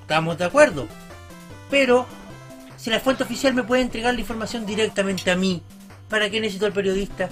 Estamos 0.00 0.38
de 0.38 0.44
acuerdo. 0.44 0.88
Pero, 1.70 2.06
si 2.76 2.90
la 2.90 2.98
fuente 3.00 3.22
oficial 3.22 3.54
me 3.54 3.62
puede 3.62 3.82
entregar 3.82 4.14
la 4.14 4.20
información 4.20 4.66
directamente 4.66 5.30
a 5.30 5.36
mí, 5.36 5.62
¿para 6.08 6.28
qué 6.30 6.40
necesito 6.40 6.66
al 6.66 6.72
periodista? 6.72 7.28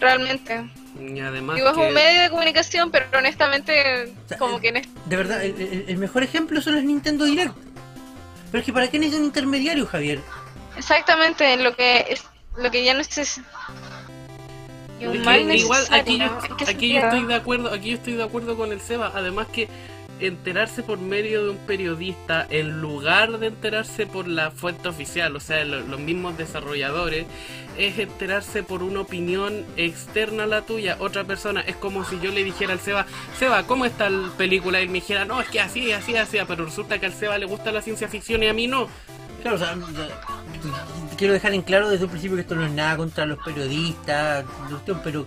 Realmente. 0.00 0.70
Y 1.00 1.20
además 1.20 1.56
Digo, 1.56 1.68
es 1.68 1.74
que 1.76 1.80
un 1.88 1.92
medio 1.94 2.22
de 2.22 2.30
comunicación, 2.30 2.90
pero 2.90 3.06
honestamente, 3.16 4.12
sea, 4.26 4.38
como 4.38 4.60
que 4.60 4.68
en 4.68 4.76
este- 4.78 4.90
De 5.06 5.16
verdad, 5.16 5.44
el, 5.44 5.60
el- 5.60 5.84
el 5.88 5.96
mejor 5.98 6.22
ejemplo 6.22 6.60
son 6.60 6.74
los 6.76 6.84
Nintendo 6.84 7.24
Direct. 7.24 7.54
Pero 8.50 8.60
es 8.60 8.64
que 8.64 8.72
¿para 8.72 8.88
qué 8.88 8.98
necesito 8.98 9.20
un 9.20 9.26
intermediario, 9.26 9.86
Javier? 9.86 10.20
exactamente 10.76 11.52
en 11.52 11.64
lo 11.64 11.74
que 11.74 12.06
es 12.08 12.22
lo 12.56 12.70
que 12.70 12.84
ya 12.84 12.94
no 12.94 13.00
es 13.00 13.40
y 15.00 15.06
un 15.06 15.12
Es 15.12 15.18
que 15.18 15.24
mal 15.24 15.54
igual 15.54 15.82
aquí 15.90 16.18
yo, 16.18 16.24
necesario. 16.24 16.50
¿En 16.50 16.56
qué 16.56 16.70
aquí 16.70 16.92
yo 16.94 17.00
estoy 17.00 17.24
de 17.24 17.34
acuerdo, 17.34 17.72
aquí 17.72 17.90
yo 17.90 17.96
estoy 17.96 18.12
de 18.14 18.22
acuerdo 18.24 18.56
con 18.56 18.72
el 18.72 18.80
Seba, 18.80 19.12
además 19.14 19.46
que 19.48 19.68
enterarse 20.20 20.82
por 20.82 20.98
medio 20.98 21.44
de 21.44 21.50
un 21.50 21.58
periodista 21.58 22.46
en 22.50 22.80
lugar 22.80 23.38
de 23.38 23.46
enterarse 23.48 24.06
por 24.06 24.26
la 24.28 24.50
fuente 24.50 24.88
oficial, 24.88 25.34
o 25.36 25.40
sea, 25.40 25.64
lo- 25.64 25.80
los 25.80 26.00
mismos 26.00 26.36
desarrolladores, 26.36 27.26
es 27.76 27.98
enterarse 27.98 28.62
por 28.64 28.82
una 28.82 29.00
opinión 29.02 29.64
externa 29.76 30.44
a 30.44 30.46
la 30.46 30.62
tuya, 30.62 30.96
otra 30.98 31.24
persona, 31.24 31.60
es 31.60 31.76
como 31.76 32.04
si 32.04 32.18
yo 32.20 32.32
le 32.32 32.42
dijera 32.42 32.72
al 32.72 32.80
Seba, 32.80 33.06
Seba, 33.38 33.62
¿cómo 33.64 33.84
está 33.84 34.10
la 34.10 34.30
película? 34.36 34.80
Y 34.80 34.84
él 34.84 34.88
me 34.88 34.94
dijera, 34.94 35.24
no, 35.24 35.40
es 35.40 35.48
que 35.48 35.60
así, 35.60 35.92
así, 35.92 36.16
así, 36.16 36.38
pero 36.48 36.64
resulta 36.64 36.98
que 36.98 37.06
al 37.06 37.14
Seba 37.14 37.38
le 37.38 37.46
gusta 37.46 37.70
la 37.70 37.80
ciencia 37.82 38.08
ficción 38.08 38.42
y 38.42 38.48
a 38.48 38.52
mí 38.52 38.66
no. 38.66 38.88
Claro, 39.42 39.54
o 39.56 39.58
sea, 39.60 39.76
quiero 41.16 41.32
dejar 41.32 41.54
en 41.54 41.62
claro 41.62 41.88
desde 41.88 42.04
un 42.04 42.10
principio 42.10 42.36
que 42.36 42.42
esto 42.42 42.56
no 42.56 42.66
es 42.66 42.72
nada 42.72 42.96
contra 42.96 43.24
los 43.24 43.38
periodistas, 43.44 44.44
pero... 45.04 45.24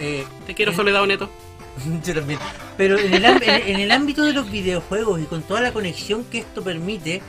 eh, 0.00 0.24
Te 0.46 0.54
quiero 0.54 0.72
Eh, 0.72 0.74
Soledad 0.76 1.06
Neto. 1.06 1.30
Yo 2.04 2.14
también. 2.14 2.40
Pero 2.76 2.98
en 2.98 3.12
el, 3.12 3.24
en, 3.24 3.80
el 3.80 3.90
ámbito 3.90 4.22
de 4.24 4.32
los 4.32 4.50
videojuegos 4.50 5.20
y 5.20 5.24
con 5.24 5.42
toda 5.42 5.60
la 5.60 5.72
conexión 5.72 6.24
que 6.24 6.38
esto 6.38 6.62
permite, 6.62 7.20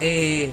eh, 0.00 0.52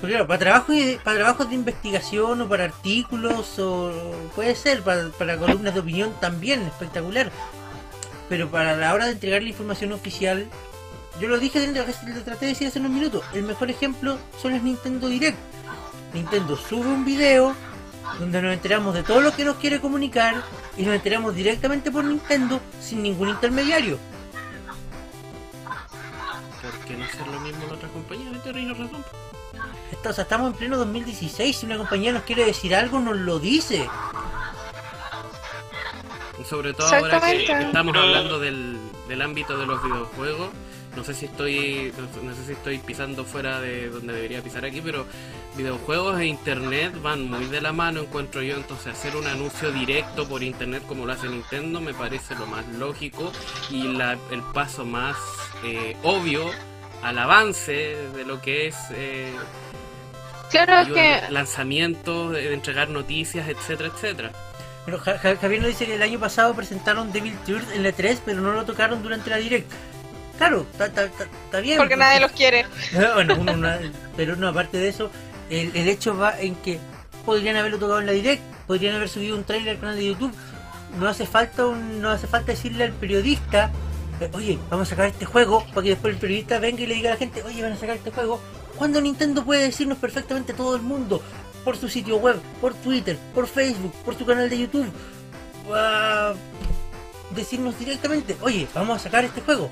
claro, 0.00 0.26
para 0.26 0.38
trabajos, 0.38 0.76
para 1.02 1.16
trabajos 1.16 1.48
de 1.48 1.54
investigación 1.54 2.42
o 2.42 2.48
para 2.48 2.64
artículos 2.64 3.58
o 3.58 3.90
puede 4.34 4.54
ser, 4.54 4.82
para, 4.82 5.08
para 5.10 5.38
columnas 5.38 5.74
de 5.74 5.80
opinión 5.80 6.12
también, 6.20 6.62
espectacular. 6.62 7.30
Pero 8.28 8.50
para 8.50 8.76
la 8.76 8.94
hora 8.94 9.06
de 9.06 9.12
entregar 9.12 9.42
la 9.42 9.48
información 9.48 9.92
oficial, 9.92 10.46
yo 11.20 11.28
lo 11.28 11.38
dije, 11.38 11.66
lo 11.66 12.22
traté 12.22 12.46
de 12.46 12.52
decir 12.52 12.68
hace 12.68 12.78
unos 12.78 12.92
minutos, 12.92 13.24
el 13.34 13.42
mejor 13.42 13.70
ejemplo 13.70 14.18
son 14.40 14.52
los 14.52 14.62
Nintendo 14.62 15.08
Direct. 15.08 15.38
Nintendo 16.14 16.56
sube 16.56 16.86
un 16.86 17.04
video 17.04 17.54
donde 18.18 18.42
nos 18.42 18.52
enteramos 18.52 18.94
de 18.94 19.02
todo 19.02 19.20
lo 19.20 19.34
que 19.34 19.44
nos 19.44 19.56
quiere 19.56 19.80
comunicar 19.80 20.42
y 20.76 20.82
nos 20.82 20.94
enteramos 20.94 21.34
directamente 21.34 21.90
por 21.90 22.04
Nintendo 22.04 22.60
sin 22.80 23.02
ningún 23.02 23.28
intermediario. 23.30 23.98
¿Por 26.60 26.70
qué 26.86 26.96
no 26.96 27.04
hacer 27.04 27.26
lo 27.26 27.40
mismo 27.40 27.64
en 27.64 27.70
otras 27.72 27.90
compañías? 27.90 28.42
Tienes 28.42 28.78
razón. 28.78 29.04
Esto- 29.90 30.10
o 30.10 30.12
sea, 30.12 30.22
estamos 30.22 30.52
en 30.52 30.56
pleno 30.58 30.76
2016, 30.78 31.56
si 31.56 31.66
una 31.66 31.76
compañía 31.76 32.12
nos 32.12 32.22
quiere 32.22 32.44
decir 32.44 32.74
algo, 32.74 32.98
nos 33.00 33.16
lo 33.16 33.38
dice. 33.38 33.88
Y 36.40 36.44
sobre 36.44 36.72
todo 36.72 36.88
ahora 37.04 37.20
que, 37.20 37.44
estamos 37.66 37.94
hablando 37.96 38.38
del, 38.38 38.78
del 39.08 39.22
ámbito 39.22 39.56
de 39.58 39.66
los 39.66 39.82
videojuegos, 39.82 40.48
no 40.96 41.04
sé 41.04 41.14
si 41.14 41.26
estoy 41.26 41.92
no, 41.96 42.22
no 42.22 42.34
sé 42.34 42.44
si 42.46 42.52
estoy 42.52 42.78
pisando 42.78 43.24
fuera 43.24 43.60
de 43.60 43.88
donde 43.88 44.12
debería 44.12 44.42
pisar 44.42 44.64
aquí, 44.64 44.80
pero 44.80 45.06
videojuegos 45.56 46.20
e 46.20 46.26
internet 46.26 47.00
van 47.02 47.28
muy 47.30 47.46
de 47.46 47.60
la 47.60 47.72
mano, 47.72 48.00
encuentro 48.00 48.42
yo, 48.42 48.56
entonces 48.56 48.88
hacer 48.92 49.16
un 49.16 49.26
anuncio 49.26 49.70
directo 49.72 50.28
por 50.28 50.42
internet 50.42 50.82
como 50.86 51.06
lo 51.06 51.12
hace 51.12 51.28
Nintendo 51.28 51.80
me 51.80 51.94
parece 51.94 52.34
lo 52.34 52.46
más 52.46 52.66
lógico 52.78 53.32
y 53.70 53.84
la, 53.88 54.12
el 54.30 54.42
paso 54.54 54.84
más 54.84 55.16
eh, 55.64 55.96
obvio 56.02 56.50
al 57.02 57.18
avance 57.18 57.72
de 58.14 58.24
lo 58.24 58.40
que 58.40 58.68
es 58.68 58.76
eh, 58.92 59.32
Claro, 60.50 60.72
es 60.74 60.78
ayuda- 60.88 61.20
que 61.26 61.32
lanzamientos, 61.32 62.32
de, 62.32 62.42
de 62.48 62.54
entregar 62.54 62.88
noticias, 62.90 63.48
etcétera, 63.48 63.90
etcétera. 63.94 64.32
Pero 64.84 64.98
Ja- 64.98 65.16
Ja- 65.18 65.36
Javier 65.36 65.60
nos 65.62 65.70
dice 65.70 65.86
que 65.86 65.94
el 65.94 66.02
año 66.02 66.18
pasado 66.18 66.54
presentaron 66.54 67.10
Devil 67.12 67.34
Tears 67.46 67.70
en 67.72 67.82
la 67.82 67.92
3, 67.92 68.20
pero 68.24 68.40
no 68.42 68.52
lo 68.52 68.64
tocaron 68.64 69.02
durante 69.02 69.30
la 69.30 69.36
Direct. 69.38 69.70
Claro, 70.38 70.66
está- 70.78 71.60
bien. 71.60 71.78
porque 71.78 71.96
nadie 71.96 72.20
los 72.20 72.32
quiere. 72.32 72.66
bueno, 73.14 73.36
uno- 73.38 73.52
una- 73.52 73.78
pero 74.16 74.36
no, 74.36 74.48
aparte 74.48 74.78
de 74.78 74.88
eso, 74.88 75.10
el, 75.50 75.70
el 75.76 75.88
hecho 75.88 76.16
va 76.16 76.40
en 76.40 76.54
que 76.56 76.78
podrían 77.24 77.56
haberlo 77.56 77.78
tocado 77.78 78.00
en 78.00 78.06
la 78.06 78.12
direct, 78.12 78.42
podrían 78.66 78.94
haber 78.96 79.08
subido 79.08 79.36
un 79.36 79.44
trailer 79.44 79.74
al 79.76 79.80
canal 79.80 79.96
de 79.96 80.06
YouTube. 80.06 80.32
No 80.98 81.08
hace 81.08 81.26
falta 81.26 81.66
un- 81.66 82.00
no 82.02 82.10
hace 82.10 82.26
falta 82.26 82.52
decirle 82.52 82.84
al 82.84 82.92
periodista, 82.92 83.70
eh, 84.20 84.28
oye, 84.32 84.58
vamos 84.70 84.88
a 84.88 84.90
sacar 84.90 85.06
este 85.06 85.24
juego, 85.24 85.64
para 85.68 85.82
que 85.82 85.90
después 85.90 86.14
el 86.14 86.20
periodista 86.20 86.58
venga 86.58 86.82
y 86.82 86.86
le 86.86 86.94
diga 86.94 87.10
a 87.10 87.14
la 87.14 87.18
gente, 87.18 87.42
oye, 87.42 87.62
van 87.62 87.72
a 87.72 87.76
sacar 87.76 87.96
este 87.96 88.10
juego. 88.10 88.40
Cuando 88.76 89.00
Nintendo 89.00 89.44
puede 89.44 89.62
decirnos 89.64 89.98
perfectamente 89.98 90.52
a 90.52 90.56
todo 90.56 90.74
el 90.76 90.82
mundo, 90.82 91.22
por 91.64 91.76
su 91.76 91.88
sitio 91.88 92.16
web, 92.16 92.36
por 92.60 92.74
Twitter, 92.74 93.16
por 93.34 93.46
Facebook, 93.46 93.92
por 94.04 94.18
su 94.18 94.26
canal 94.26 94.50
de 94.50 94.58
YouTube, 94.58 94.90
va 95.70 96.34
decirnos 97.34 97.78
directamente, 97.78 98.36
oye, 98.42 98.66
vamos 98.74 98.96
a 98.96 99.04
sacar 99.04 99.24
este 99.24 99.40
juego. 99.40 99.70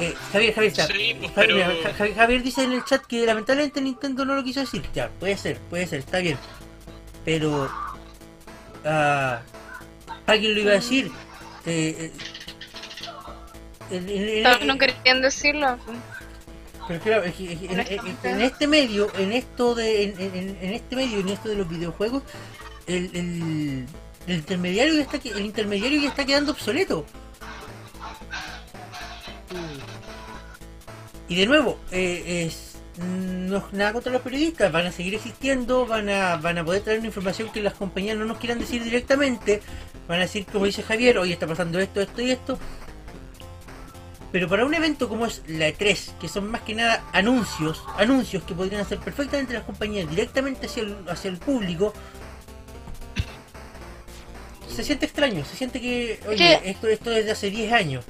Eh, 0.00 0.14
Javier, 0.32 0.54
Javier, 0.54 0.70
está- 0.72 0.86
Sí, 0.86 1.16
pues, 1.18 1.32
Javier, 1.32 2.16
pero- 2.16 2.42
dice 2.42 2.62
en 2.64 2.72
el 2.72 2.84
chat 2.84 3.02
que 3.04 3.26
lamentablemente 3.26 3.80
Nintendo 3.80 4.24
no 4.24 4.34
lo 4.34 4.44
quiso 4.44 4.60
decir. 4.60 4.82
Ya, 4.94 5.08
puede 5.18 5.36
ser, 5.36 5.58
puede 5.70 5.86
ser, 5.86 6.00
está 6.00 6.18
bien. 6.18 6.38
Pero 7.24 7.68
ah, 8.84 9.40
alguien 10.26 10.54
lo 10.54 10.60
iba 10.60 10.70
a 10.72 10.74
decir. 10.74 11.10
Eh, 11.66 12.12
eh, 12.12 12.12
en- 13.90 14.08
en- 14.08 14.46
en- 14.46 14.66
no 14.66 14.78
querían 14.78 15.20
decirlo. 15.22 15.78
pero 16.86 17.00
claro, 17.00 17.24
es 17.24 17.34
que- 17.34 17.52
es 17.52 17.58
que 17.58 17.66
en, 17.66 17.80
en- 17.80 18.18
en 18.22 18.40
este 18.40 18.66
medio, 18.66 19.10
en 19.18 19.32
esto 19.32 19.74
de, 19.74 20.04
en, 20.04 20.20
en- 20.20 20.58
en 20.62 20.72
este 20.74 20.96
medio, 20.96 21.18
en 21.20 21.28
esto 21.28 21.48
de 21.48 21.56
los 21.56 21.68
videojuegos, 21.68 22.22
el, 22.86 23.10
el, 23.14 23.86
el 24.26 24.34
intermediario 24.36 24.94
ya 24.94 25.02
está, 25.02 25.18
que- 25.18 25.30
el 25.30 25.40
intermediario 25.44 26.00
ya 26.00 26.08
está 26.08 26.24
quedando 26.24 26.52
obsoleto. 26.52 27.04
Y 31.28 31.36
de 31.36 31.46
nuevo, 31.46 31.78
eh, 31.90 32.46
es, 32.46 32.76
no 32.98 33.58
es 33.58 33.72
nada 33.72 33.92
contra 33.92 34.12
los 34.12 34.22
periodistas, 34.22 34.72
van 34.72 34.86
a 34.86 34.92
seguir 34.92 35.14
existiendo, 35.14 35.86
van 35.86 36.08
a, 36.08 36.36
van 36.36 36.58
a 36.58 36.64
poder 36.64 36.82
traer 36.82 36.98
una 36.98 37.08
información 37.08 37.50
que 37.50 37.60
las 37.62 37.74
compañías 37.74 38.16
no 38.16 38.24
nos 38.24 38.38
quieran 38.38 38.58
decir 38.58 38.82
directamente, 38.82 39.60
van 40.08 40.18
a 40.18 40.22
decir, 40.22 40.46
como 40.46 40.64
dice 40.64 40.82
Javier, 40.82 41.18
hoy 41.18 41.32
está 41.32 41.46
pasando 41.46 41.78
esto, 41.78 42.00
esto 42.00 42.22
y 42.22 42.30
esto. 42.30 42.58
Pero 44.32 44.48
para 44.48 44.64
un 44.66 44.74
evento 44.74 45.08
como 45.08 45.24
es 45.26 45.42
la 45.48 45.68
E3, 45.68 46.18
que 46.18 46.28
son 46.28 46.50
más 46.50 46.60
que 46.62 46.74
nada 46.74 47.02
anuncios, 47.12 47.82
anuncios 47.96 48.42
que 48.42 48.54
podrían 48.54 48.82
hacer 48.82 48.98
perfectamente 48.98 49.54
las 49.54 49.62
compañías 49.64 50.08
directamente 50.08 50.66
hacia 50.66 50.82
el, 50.82 50.96
hacia 51.08 51.30
el 51.30 51.38
público, 51.38 51.94
se 54.66 54.84
siente 54.84 55.06
extraño, 55.06 55.44
se 55.44 55.56
siente 55.56 55.80
que, 55.80 56.20
oye, 56.28 56.60
esto, 56.64 56.86
esto 56.88 57.10
es 57.10 57.24
de 57.24 57.30
hace 57.32 57.50
10 57.50 57.72
años, 57.72 58.04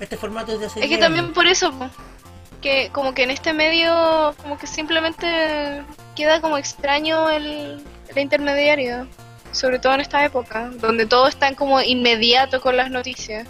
este 0.00 0.16
formato 0.16 0.52
es 0.52 0.60
de 0.60 0.66
hace 0.66 0.80
Es 0.80 0.88
10 0.88 0.98
que 0.98 0.98
también 0.98 1.26
años. 1.26 1.34
por 1.34 1.46
eso, 1.46 1.72
que 2.62 2.88
como 2.92 3.12
que 3.12 3.24
en 3.24 3.30
este 3.30 3.52
medio, 3.52 4.34
como 4.40 4.56
que 4.58 4.66
simplemente 4.66 5.82
queda 6.16 6.40
como 6.40 6.56
extraño 6.56 7.28
el, 7.30 7.82
el 8.08 8.18
intermediario. 8.18 9.06
Sobre 9.52 9.78
todo 9.78 9.92
en 9.92 10.00
esta 10.00 10.24
época, 10.24 10.70
donde 10.80 11.04
todo 11.04 11.28
está 11.28 11.54
como 11.54 11.82
inmediato 11.82 12.62
con 12.62 12.74
las 12.78 12.90
noticias. 12.90 13.46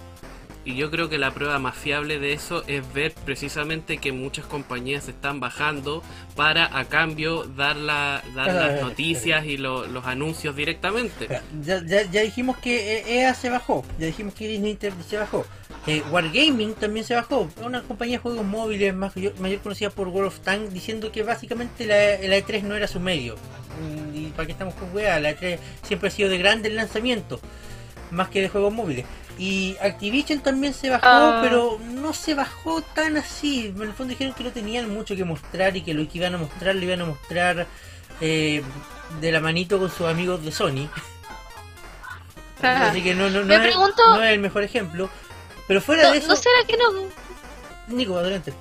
Y 0.65 0.75
yo 0.75 0.89
creo 0.91 1.09
que 1.09 1.17
la 1.17 1.31
prueba 1.31 1.59
más 1.59 1.75
fiable 1.75 2.19
de 2.19 2.31
eso 2.33 2.63
es 2.67 2.81
ver 2.93 3.13
precisamente 3.25 3.97
que 3.97 4.11
muchas 4.13 4.45
compañías 4.45 5.05
se 5.05 5.11
están 5.11 5.39
bajando 5.41 6.01
para 6.35 6.77
a 6.77 6.85
cambio 6.85 7.43
dar, 7.43 7.75
la, 7.77 8.21
dar 8.33 8.53
las 8.53 8.81
noticias 8.87 9.45
y 9.45 9.57
lo- 9.57 9.87
los 9.87 10.05
anuncios 10.05 10.55
directamente. 10.55 11.27
Ya, 11.61 11.81
ya, 11.85 12.03
ya 12.03 12.21
dijimos 12.21 12.57
que 12.57 13.03
EA 13.07 13.33
se 13.33 13.49
bajó, 13.49 13.85
ya 13.99 14.05
dijimos 14.07 14.33
que 14.33 14.47
Disney 14.47 14.71
Inter- 14.71 14.93
se 15.07 15.17
bajó. 15.17 15.45
Eh, 15.85 16.01
Wargaming 16.11 16.75
también 16.75 17.05
se 17.05 17.13
bajó, 17.13 17.49
una 17.61 17.81
compañía 17.83 18.17
de 18.17 18.21
juegos 18.21 18.45
móviles 18.45 18.93
más 18.95 19.13
mayor, 19.39 19.59
conocida 19.61 19.89
por 19.89 20.07
World 20.07 20.27
of 20.29 20.39
Tanks, 20.39 20.73
diciendo 20.73 21.11
que 21.11 21.23
básicamente 21.23 21.85
la, 21.85 21.95
la 22.25 22.37
E3 22.37 22.61
no 22.63 22.75
era 22.75 22.87
su 22.87 22.99
medio. 23.01 23.35
Mm, 23.81 24.15
Y 24.15 24.25
para 24.27 24.45
qué 24.45 24.53
estamos 24.53 24.75
con 24.75 24.95
weá, 24.95 25.19
la 25.19 25.31
E3 25.31 25.59
siempre 25.85 26.07
ha 26.07 26.11
sido 26.11 26.29
de 26.29 26.37
grandes 26.37 26.71
lanzamientos, 26.71 27.41
más 28.11 28.29
que 28.29 28.41
de 28.41 28.47
juegos 28.49 28.71
móviles. 28.73 29.05
Y 29.37 29.75
Activision 29.81 30.39
también 30.39 30.73
se 30.73 30.89
bajó, 30.89 31.05
Ah. 31.05 31.39
pero 31.43 31.79
no 31.95 32.13
se 32.13 32.33
bajó 32.35 32.81
tan 32.81 33.17
así. 33.17 33.73
En 33.75 33.81
el 33.81 33.91
fondo 33.93 34.11
dijeron 34.11 34.33
que 34.35 34.43
no 34.45 34.51
tenían 34.51 34.89
mucho 34.93 35.15
que 35.17 35.25
mostrar 35.25 35.75
y 35.75 35.81
que 35.81 35.93
lo 35.93 36.07
que 36.07 36.19
iban 36.19 36.35
a 36.35 36.37
mostrar 36.37 36.75
lo 36.75 36.83
iban 36.83 37.01
a 37.01 37.05
mostrar 37.05 37.67
eh, 38.21 38.61
de 39.19 39.31
la 39.33 39.39
manito 39.41 39.79
con 39.79 39.89
sus 39.89 40.07
amigos 40.07 40.45
de 40.45 40.51
Sony. 40.53 40.87
Así 42.61 43.01
que 43.01 43.13
no, 43.15 43.29
no, 43.29 43.39
no, 43.41 43.45
Me 43.47 43.55
es, 43.55 43.61
pregunto- 43.61 44.15
no 44.15 44.23
es 44.23 44.31
el 44.33 44.39
mejor 44.39 44.63
ejemplo. 44.63 45.09
Pero 45.67 45.81
fuera 45.81 46.03
No, 46.03 46.11
de 46.11 46.17
eso, 46.17 46.27
¿no 46.27 46.35
será 46.35 46.63
que 46.67 46.77
no, 46.77 46.85
Nico, 47.87 48.17
adelante. 48.17 48.53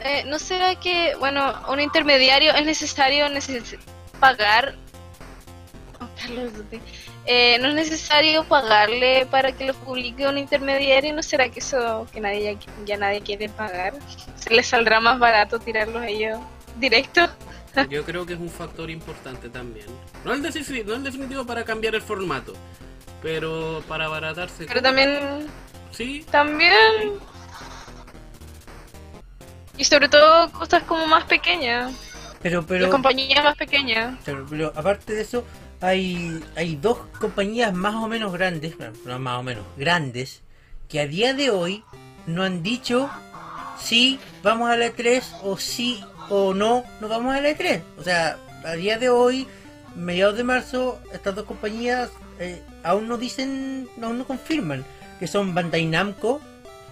eh, 0.00 0.24
no 0.26 0.38
será 0.38 0.74
que, 0.76 1.14
bueno, 1.16 1.54
un 1.68 1.80
intermediario 1.80 2.52
es 2.54 2.64
necesario 2.64 3.26
neces- 3.28 3.78
pagar? 4.18 4.74
Oh, 6.00 6.08
Carlos, 6.18 6.52
eh, 7.26 7.58
no 7.60 7.68
es 7.68 7.74
necesario 7.74 8.44
pagarle 8.44 9.26
para 9.30 9.52
que 9.52 9.64
lo 9.66 9.74
publique 9.74 10.26
un 10.26 10.38
intermediario. 10.38 11.14
¿No 11.14 11.22
será 11.22 11.48
que 11.50 11.60
eso 11.60 12.06
que 12.12 12.20
nadie 12.20 12.56
ya, 12.58 12.72
ya 12.86 12.96
nadie 12.96 13.20
quiere 13.20 13.48
pagar? 13.50 13.94
Se 14.36 14.50
les 14.54 14.66
saldrá 14.66 15.00
más 15.00 15.18
barato 15.18 15.58
tirarlos 15.58 16.02
a 16.02 16.08
ellos 16.08 16.38
directo. 16.76 17.28
Yo 17.90 18.04
creo 18.04 18.24
que 18.26 18.32
es 18.34 18.40
un 18.40 18.48
factor 18.48 18.90
importante 18.90 19.48
también. 19.50 19.86
No 20.24 20.32
el, 20.32 20.42
decisi- 20.42 20.84
no 20.84 20.94
el 20.94 21.04
definitivo 21.04 21.44
para 21.44 21.62
cambiar 21.64 21.94
el 21.94 22.02
formato, 22.02 22.54
pero 23.22 23.82
para 23.86 24.06
abaratarse. 24.06 24.64
Pero 24.66 24.80
también 24.82 25.46
Sí, 25.90 26.24
También. 26.30 27.18
Y 29.76 29.84
sobre 29.84 30.08
todo 30.08 30.52
cosas 30.52 30.82
como 30.82 31.06
más 31.06 31.24
pequeñas. 31.24 31.92
Pero, 32.42 32.60
Las 32.60 32.66
pero, 32.68 32.90
compañías 32.90 33.42
más 33.42 33.56
pequeñas. 33.56 34.18
pero, 34.24 34.46
pero 34.48 34.72
aparte 34.76 35.14
de 35.14 35.22
eso, 35.22 35.44
hay, 35.80 36.42
hay 36.56 36.76
dos 36.76 36.98
compañías 37.18 37.72
más 37.72 37.94
o 37.94 38.08
menos 38.08 38.32
grandes, 38.32 38.74
no 39.04 39.18
más 39.18 39.38
o 39.38 39.42
menos, 39.42 39.64
grandes, 39.76 40.42
que 40.88 41.00
a 41.00 41.06
día 41.06 41.34
de 41.34 41.50
hoy 41.50 41.82
no 42.26 42.42
han 42.42 42.62
dicho 42.62 43.10
si 43.78 44.18
vamos 44.42 44.70
a 44.70 44.76
la 44.76 44.86
E3 44.86 45.22
o 45.42 45.56
sí 45.56 46.04
o 46.28 46.52
no, 46.54 46.84
no 47.00 47.08
vamos 47.08 47.34
a 47.34 47.40
la 47.40 47.50
E3. 47.50 47.82
O 47.98 48.02
sea, 48.02 48.36
a 48.64 48.72
día 48.72 48.98
de 48.98 49.08
hoy, 49.08 49.46
mediados 49.94 50.36
de 50.36 50.44
marzo, 50.44 51.00
estas 51.12 51.34
dos 51.34 51.46
compañías 51.46 52.10
eh, 52.38 52.62
aún 52.82 53.08
no 53.08 53.16
dicen, 53.16 53.88
aún 54.02 54.18
no 54.18 54.26
confirman 54.26 54.84
que 55.20 55.26
son 55.28 55.54
Bandai 55.54 55.84
Namco 55.86 56.40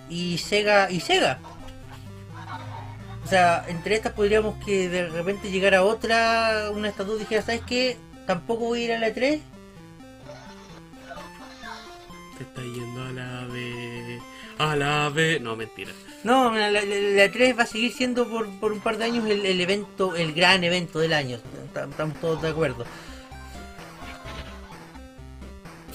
y 0.09 0.39
Sega 0.39 0.89
y 0.91 1.01
Sega. 1.01 1.41
O 3.25 3.29
sea, 3.29 3.65
entre 3.69 3.95
estas 3.97 4.13
podríamos 4.13 4.63
que 4.65 4.89
de 4.89 5.09
repente 5.09 5.51
llegar 5.51 5.75
a 5.75 5.83
otra, 5.83 6.71
una 6.73 6.89
estas 6.89 7.07
dos 7.07 7.19
dijera, 7.19 7.43
¿sabes 7.43 7.63
qué? 7.67 7.97
Tampoco 8.27 8.67
voy 8.67 8.83
a 8.83 8.85
ir 8.85 8.93
a 8.93 8.99
la 8.99 9.09
E 9.09 9.15
E3. 9.15 9.41
te 12.39 12.45
está 12.45 12.63
yendo 12.63 13.03
a 13.05 13.13
la 13.13 13.45
B. 13.53 14.21
A 14.59 14.77
la 14.77 15.09
B. 15.11 15.41
No, 15.41 15.57
mentira. 15.57 15.93
No, 16.25 16.53
la, 16.55 16.71
la, 16.71 16.81
la 16.81 17.25
E3 17.27 17.59
va 17.59 17.63
a 17.65 17.67
seguir 17.67 17.93
siendo 17.93 18.29
por, 18.29 18.49
por 18.61 18.73
un 18.73 18.81
par 18.81 18.97
de 18.99 19.05
años 19.05 19.27
el, 19.29 19.45
el 19.45 19.61
evento, 19.61 20.15
el 20.17 20.33
gran 20.33 20.65
evento 20.65 20.99
del 20.99 21.13
año. 21.13 21.39
Tam- 21.75 21.91
Estamos 21.91 22.19
todos 22.21 22.43
de 22.43 22.49
acuerdo. 22.49 22.85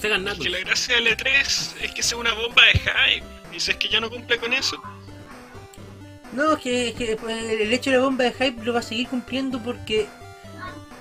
Que 0.08 0.18
Knuckles. 0.18 0.52
la 0.52 0.58
gracia 0.60 0.94
del 0.96 1.06
E3 1.16 1.74
es 1.82 1.92
que 1.94 2.02
sea 2.02 2.18
una 2.18 2.32
bomba 2.34 2.62
de 2.72 2.78
hype. 2.80 3.26
Y 3.56 3.60
si 3.60 3.70
es 3.70 3.76
que 3.76 3.88
ya 3.88 4.00
no 4.00 4.10
cumple 4.10 4.38
con 4.38 4.52
eso, 4.52 4.76
No, 6.32 6.54
es 6.54 6.58
que, 6.58 6.88
es 6.88 6.94
que, 6.94 7.16
pues, 7.16 7.36
el 7.44 7.72
hecho 7.72 7.90
de 7.90 7.96
la 7.98 8.02
bomba 8.02 8.24
de 8.24 8.32
hype 8.32 8.64
lo 8.64 8.72
va 8.72 8.80
a 8.80 8.82
seguir 8.82 9.06
cumpliendo 9.08 9.62
porque 9.62 10.06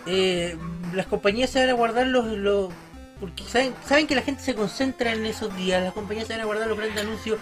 eh, 0.05 0.55
las 0.93 1.07
compañías 1.07 1.49
se 1.49 1.59
van 1.59 1.69
a 1.69 1.73
guardar 1.73 2.05
los, 2.07 2.25
los 2.25 2.71
porque 3.19 3.43
saben, 3.45 3.73
saben 3.87 4.05
que 4.05 4.15
la 4.15 4.21
gente 4.21 4.43
se 4.43 4.53
concentra 4.53 5.11
en 5.13 5.25
esos 5.25 5.55
días, 5.55 5.81
las 5.81 5.93
compañías 5.93 6.27
se 6.27 6.33
van 6.33 6.41
a 6.41 6.45
guardar 6.45 6.67
los 6.67 6.77
grandes 6.77 6.99
anuncios 7.01 7.39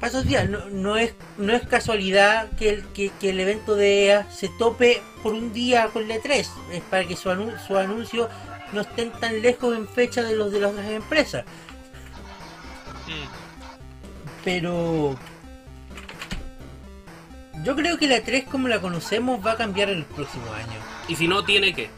para 0.00 0.10
esos 0.10 0.24
días. 0.26 0.48
No, 0.48 0.66
no 0.70 0.96
es 0.96 1.14
no 1.36 1.52
es 1.52 1.66
casualidad 1.66 2.48
que 2.52 2.70
el, 2.70 2.84
que, 2.94 3.10
que 3.20 3.30
el 3.30 3.40
evento 3.40 3.74
de 3.74 4.06
EA 4.06 4.30
se 4.30 4.48
tope 4.58 5.02
por 5.22 5.34
un 5.34 5.52
día 5.52 5.88
con 5.92 6.06
la 6.08 6.14
E3, 6.16 6.46
es 6.72 6.82
para 6.88 7.04
que 7.06 7.16
su, 7.16 7.28
anu- 7.30 7.58
su 7.66 7.76
anuncio 7.76 8.28
no 8.72 8.80
estén 8.82 9.10
tan 9.12 9.40
lejos 9.42 9.74
en 9.76 9.88
fecha 9.88 10.22
de 10.22 10.36
los 10.36 10.52
de 10.52 10.60
las 10.60 10.72
otras 10.72 10.90
empresas. 10.90 11.44
mm, 13.06 14.44
Pero 14.44 15.16
yo 17.64 17.74
creo 17.76 17.98
que 17.98 18.06
la 18.08 18.22
3 18.22 18.44
como 18.44 18.68
la 18.68 18.80
conocemos 18.80 19.44
va 19.44 19.52
a 19.52 19.56
cambiar 19.56 19.90
en 19.90 20.00
los 20.00 20.08
próximos 20.08 20.50
años. 20.50 20.82
Y 21.08 21.16
si 21.16 21.26
no, 21.28 21.44
tiene 21.44 21.74
que. 21.74 21.90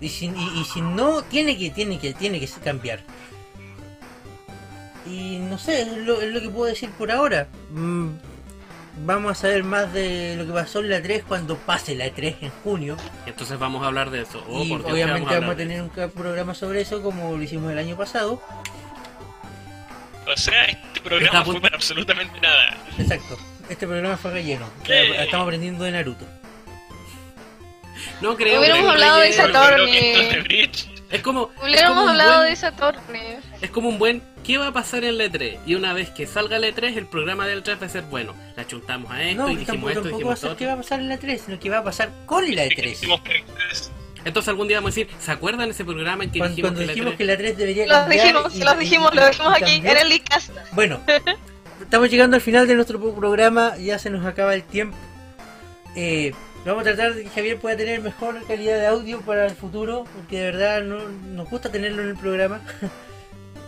Y 0.00 0.08
si, 0.08 0.26
y, 0.26 0.60
y 0.60 0.64
si 0.64 0.80
no, 0.80 1.22
tiene 1.22 1.56
que, 1.56 1.70
tiene 1.70 1.98
que, 1.98 2.12
tiene 2.12 2.40
que 2.40 2.48
cambiar. 2.62 3.00
Y 5.06 5.38
no 5.38 5.56
sé, 5.58 5.82
es 5.82 5.96
lo, 5.98 6.20
es 6.20 6.32
lo 6.32 6.40
que 6.40 6.48
puedo 6.50 6.66
decir 6.66 6.90
por 6.90 7.10
ahora. 7.12 7.48
Mm, 7.70 8.08
vamos 9.04 9.32
a 9.32 9.34
saber 9.34 9.64
más 9.64 9.92
de 9.92 10.36
lo 10.36 10.46
que 10.46 10.52
pasó 10.52 10.80
en 10.80 10.90
la 10.90 11.02
3 11.02 11.24
cuando 11.26 11.56
pase 11.56 11.94
la 11.94 12.10
3 12.10 12.36
en 12.40 12.50
junio. 12.62 12.96
Entonces 13.26 13.58
vamos 13.58 13.82
a 13.82 13.86
hablar 13.86 14.10
de 14.10 14.22
eso. 14.22 14.44
Oh, 14.48 14.64
y 14.64 14.72
obviamente 14.72 15.34
vamos 15.34 15.54
a, 15.54 15.56
tener 15.56 15.82
un 15.82 15.90
programa 15.90 16.54
sobre 16.54 16.80
eso 16.80 17.02
como 17.02 17.36
lo 17.36 17.42
hicimos 17.42 17.72
el 17.72 17.78
año 17.78 17.96
pasado. 17.96 18.42
o 20.26 20.36
sea, 20.36 20.64
este 20.64 21.00
programa 21.00 21.44
fue 21.44 21.60
para 21.60 21.76
absolutamente 21.76 22.40
nada. 22.40 22.76
Exacto. 22.98 23.38
Este 23.68 23.86
programa 23.86 24.16
fue 24.16 24.30
relleno. 24.30 24.68
¿Qué? 24.84 25.22
Estamos 25.22 25.46
aprendiendo 25.46 25.84
de 25.84 25.92
Naruto. 25.92 26.24
No 28.20 28.36
creo 28.36 28.60
Hubiéramos 28.60 28.86
que 28.86 28.90
hablado 28.92 29.18
de 29.18 29.30
que 29.30 30.10
esto 30.10 30.22
es 30.22 30.30
de 30.30 30.40
Bridge. 30.42 30.88
Es 31.10 31.22
como. 31.22 31.50
Hubiéramos 31.62 32.08
hablado 32.08 32.38
buen- 32.38 32.46
de 32.46 32.52
esa 32.52 32.72
torne. 32.72 33.38
Es 33.60 33.70
como 33.70 33.88
un 33.88 33.98
buen. 33.98 34.22
¿Qué 34.46 34.58
va 34.58 34.68
a 34.68 34.72
pasar 34.72 35.02
en 35.04 35.18
la 35.18 35.24
E3? 35.24 35.58
Y 35.66 35.74
una 35.74 35.92
vez 35.92 36.10
que 36.10 36.26
salga 36.26 36.58
la 36.58 36.68
E3, 36.68 36.96
el 36.96 37.06
programa 37.06 37.46
del 37.46 37.64
E3 37.64 37.82
va 37.82 37.86
a 37.86 37.88
ser 37.88 38.02
bueno. 38.04 38.32
La 38.56 38.66
chuntamos 38.66 39.10
a 39.10 39.22
esto 39.22 39.42
No, 39.42 39.50
y 39.50 39.56
dijimos 39.56 39.90
esto, 39.90 40.02
tampoco 40.02 40.24
va 40.26 40.32
a 40.32 40.34
dijimos 40.34 40.38
ser 40.38 40.56
qué 40.56 40.66
va 40.66 40.72
a 40.72 40.76
pasar 40.76 41.00
en 41.00 41.08
la 41.08 41.18
3, 41.18 41.42
sino 41.44 41.58
que 41.58 41.70
va 41.70 41.78
a 41.78 41.84
pasar 41.84 42.10
con 42.26 42.44
la 42.54 42.68
que 42.68 42.76
E3. 42.76 42.90
hicimos 42.92 43.20
preguntas. 43.22 43.90
Entonces 44.24 44.48
algún 44.48 44.68
día 44.68 44.78
vamos 44.78 44.92
a 44.92 44.94
decir, 45.00 45.08
¿se 45.20 45.30
acuerdan 45.32 45.70
ese 45.70 45.84
programa 45.84 46.24
en 46.24 46.30
que 46.30 46.38
Cuando, 46.38 46.54
dijimos 46.56 46.68
cuando 46.70 46.80
que 46.80 46.86
la 46.86 46.92
dijimos 46.92 47.14
E3? 47.14 47.16
que 47.16 47.24
la 47.24 47.36
3 47.36 47.56
debería 47.56 47.86
Lo 47.86 47.92
cambiar. 47.92 48.22
dijimos, 48.22 48.54
y- 48.56 48.62
lo 48.64 48.74
y- 48.74 48.78
dijimos, 48.78 49.10
y- 49.12 49.16
lo 49.16 49.26
dijimos 49.28 49.52
aquí. 49.54 49.82
Era 49.84 50.00
el 50.02 50.12
Icast. 50.12 50.50
Bueno, 50.72 51.00
estamos 51.82 52.10
llegando 52.10 52.36
al 52.36 52.42
final 52.42 52.66
de 52.68 52.74
nuestro 52.76 53.00
programa, 53.14 53.76
ya 53.78 53.98
se 53.98 54.10
nos 54.10 54.24
acaba 54.26 54.54
el 54.54 54.62
tiempo. 54.62 54.96
Eh, 55.96 56.32
vamos 56.64 56.82
a 56.82 56.84
tratar 56.84 57.14
de 57.14 57.24
que 57.24 57.30
Javier 57.30 57.58
pueda 57.58 57.76
tener 57.76 58.00
mejor 58.00 58.44
calidad 58.46 58.78
de 58.78 58.86
audio 58.86 59.20
para 59.22 59.46
el 59.46 59.54
futuro, 59.56 60.04
porque 60.14 60.38
de 60.38 60.44
verdad 60.52 60.82
no, 60.82 60.98
nos 61.08 61.48
gusta 61.50 61.70
tenerlo 61.72 62.02
en 62.02 62.10
el 62.10 62.16
programa. 62.16 62.60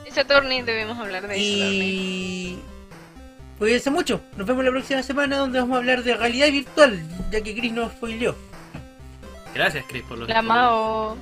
Esa 0.09 0.25
torne 0.25 0.63
debemos 0.63 0.99
hablar 0.99 1.29
de 1.29 1.35
eso. 1.35 1.43
Y 1.45 2.59
cuídense 3.59 3.91
mucho, 3.91 4.21
nos 4.37 4.47
vemos 4.47 4.65
la 4.65 4.71
próxima 4.71 5.03
semana 5.03 5.37
donde 5.37 5.61
vamos 5.61 5.75
a 5.77 5.79
hablar 5.79 6.03
de 6.03 6.17
realidad 6.17 6.51
virtual, 6.51 7.01
ya 7.31 7.43
que 7.43 7.55
Chris 7.55 7.73
nos 7.73 7.93
spoileó. 7.93 8.35
Gracias, 9.55 9.85
Chris, 9.89 10.03
por 10.05 10.19
los 10.19 10.29
La 10.29 10.41
Mao. 10.41 11.19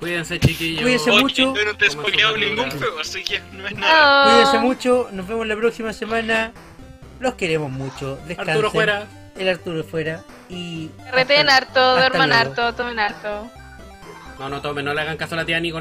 Cuídense, 0.00 0.40
chiquillos. 0.40 0.82
Cuídense 0.82 1.10
Oye, 1.10 1.20
mucho. 1.22 1.54
yo 1.54 1.64
no 1.64 1.76
te 1.76 1.86
he 1.86 1.90
spoileado 1.90 2.36
ningún 2.36 2.70
juego, 2.70 3.00
así 3.00 3.22
que 3.22 3.40
no 3.52 3.66
es 3.66 3.76
nada. 3.76 4.24
Cuídense 4.24 4.58
mucho, 4.60 5.08
nos 5.12 5.26
vemos 5.26 5.46
la 5.46 5.56
próxima 5.56 5.92
semana. 5.92 6.52
Los 7.20 7.34
queremos 7.34 7.70
mucho. 7.70 8.16
Descansen. 8.26 8.50
Arturo 8.54 8.70
fuera. 8.70 9.06
El 9.36 9.48
Arturo 9.48 9.84
fuera. 9.84 10.22
y... 10.48 10.90
Hasta- 11.12 11.56
harto, 11.56 11.96
duerman 11.96 12.32
harto, 12.32 12.74
tomen 12.74 12.98
harto. 12.98 13.50
No, 14.38 14.48
no 14.48 14.60
tomen, 14.60 14.84
no 14.84 14.92
le 14.94 15.00
hagan 15.00 15.16
caso 15.16 15.34
a 15.34 15.38
la 15.38 15.44
tía 15.44 15.60
Nico. 15.60 15.80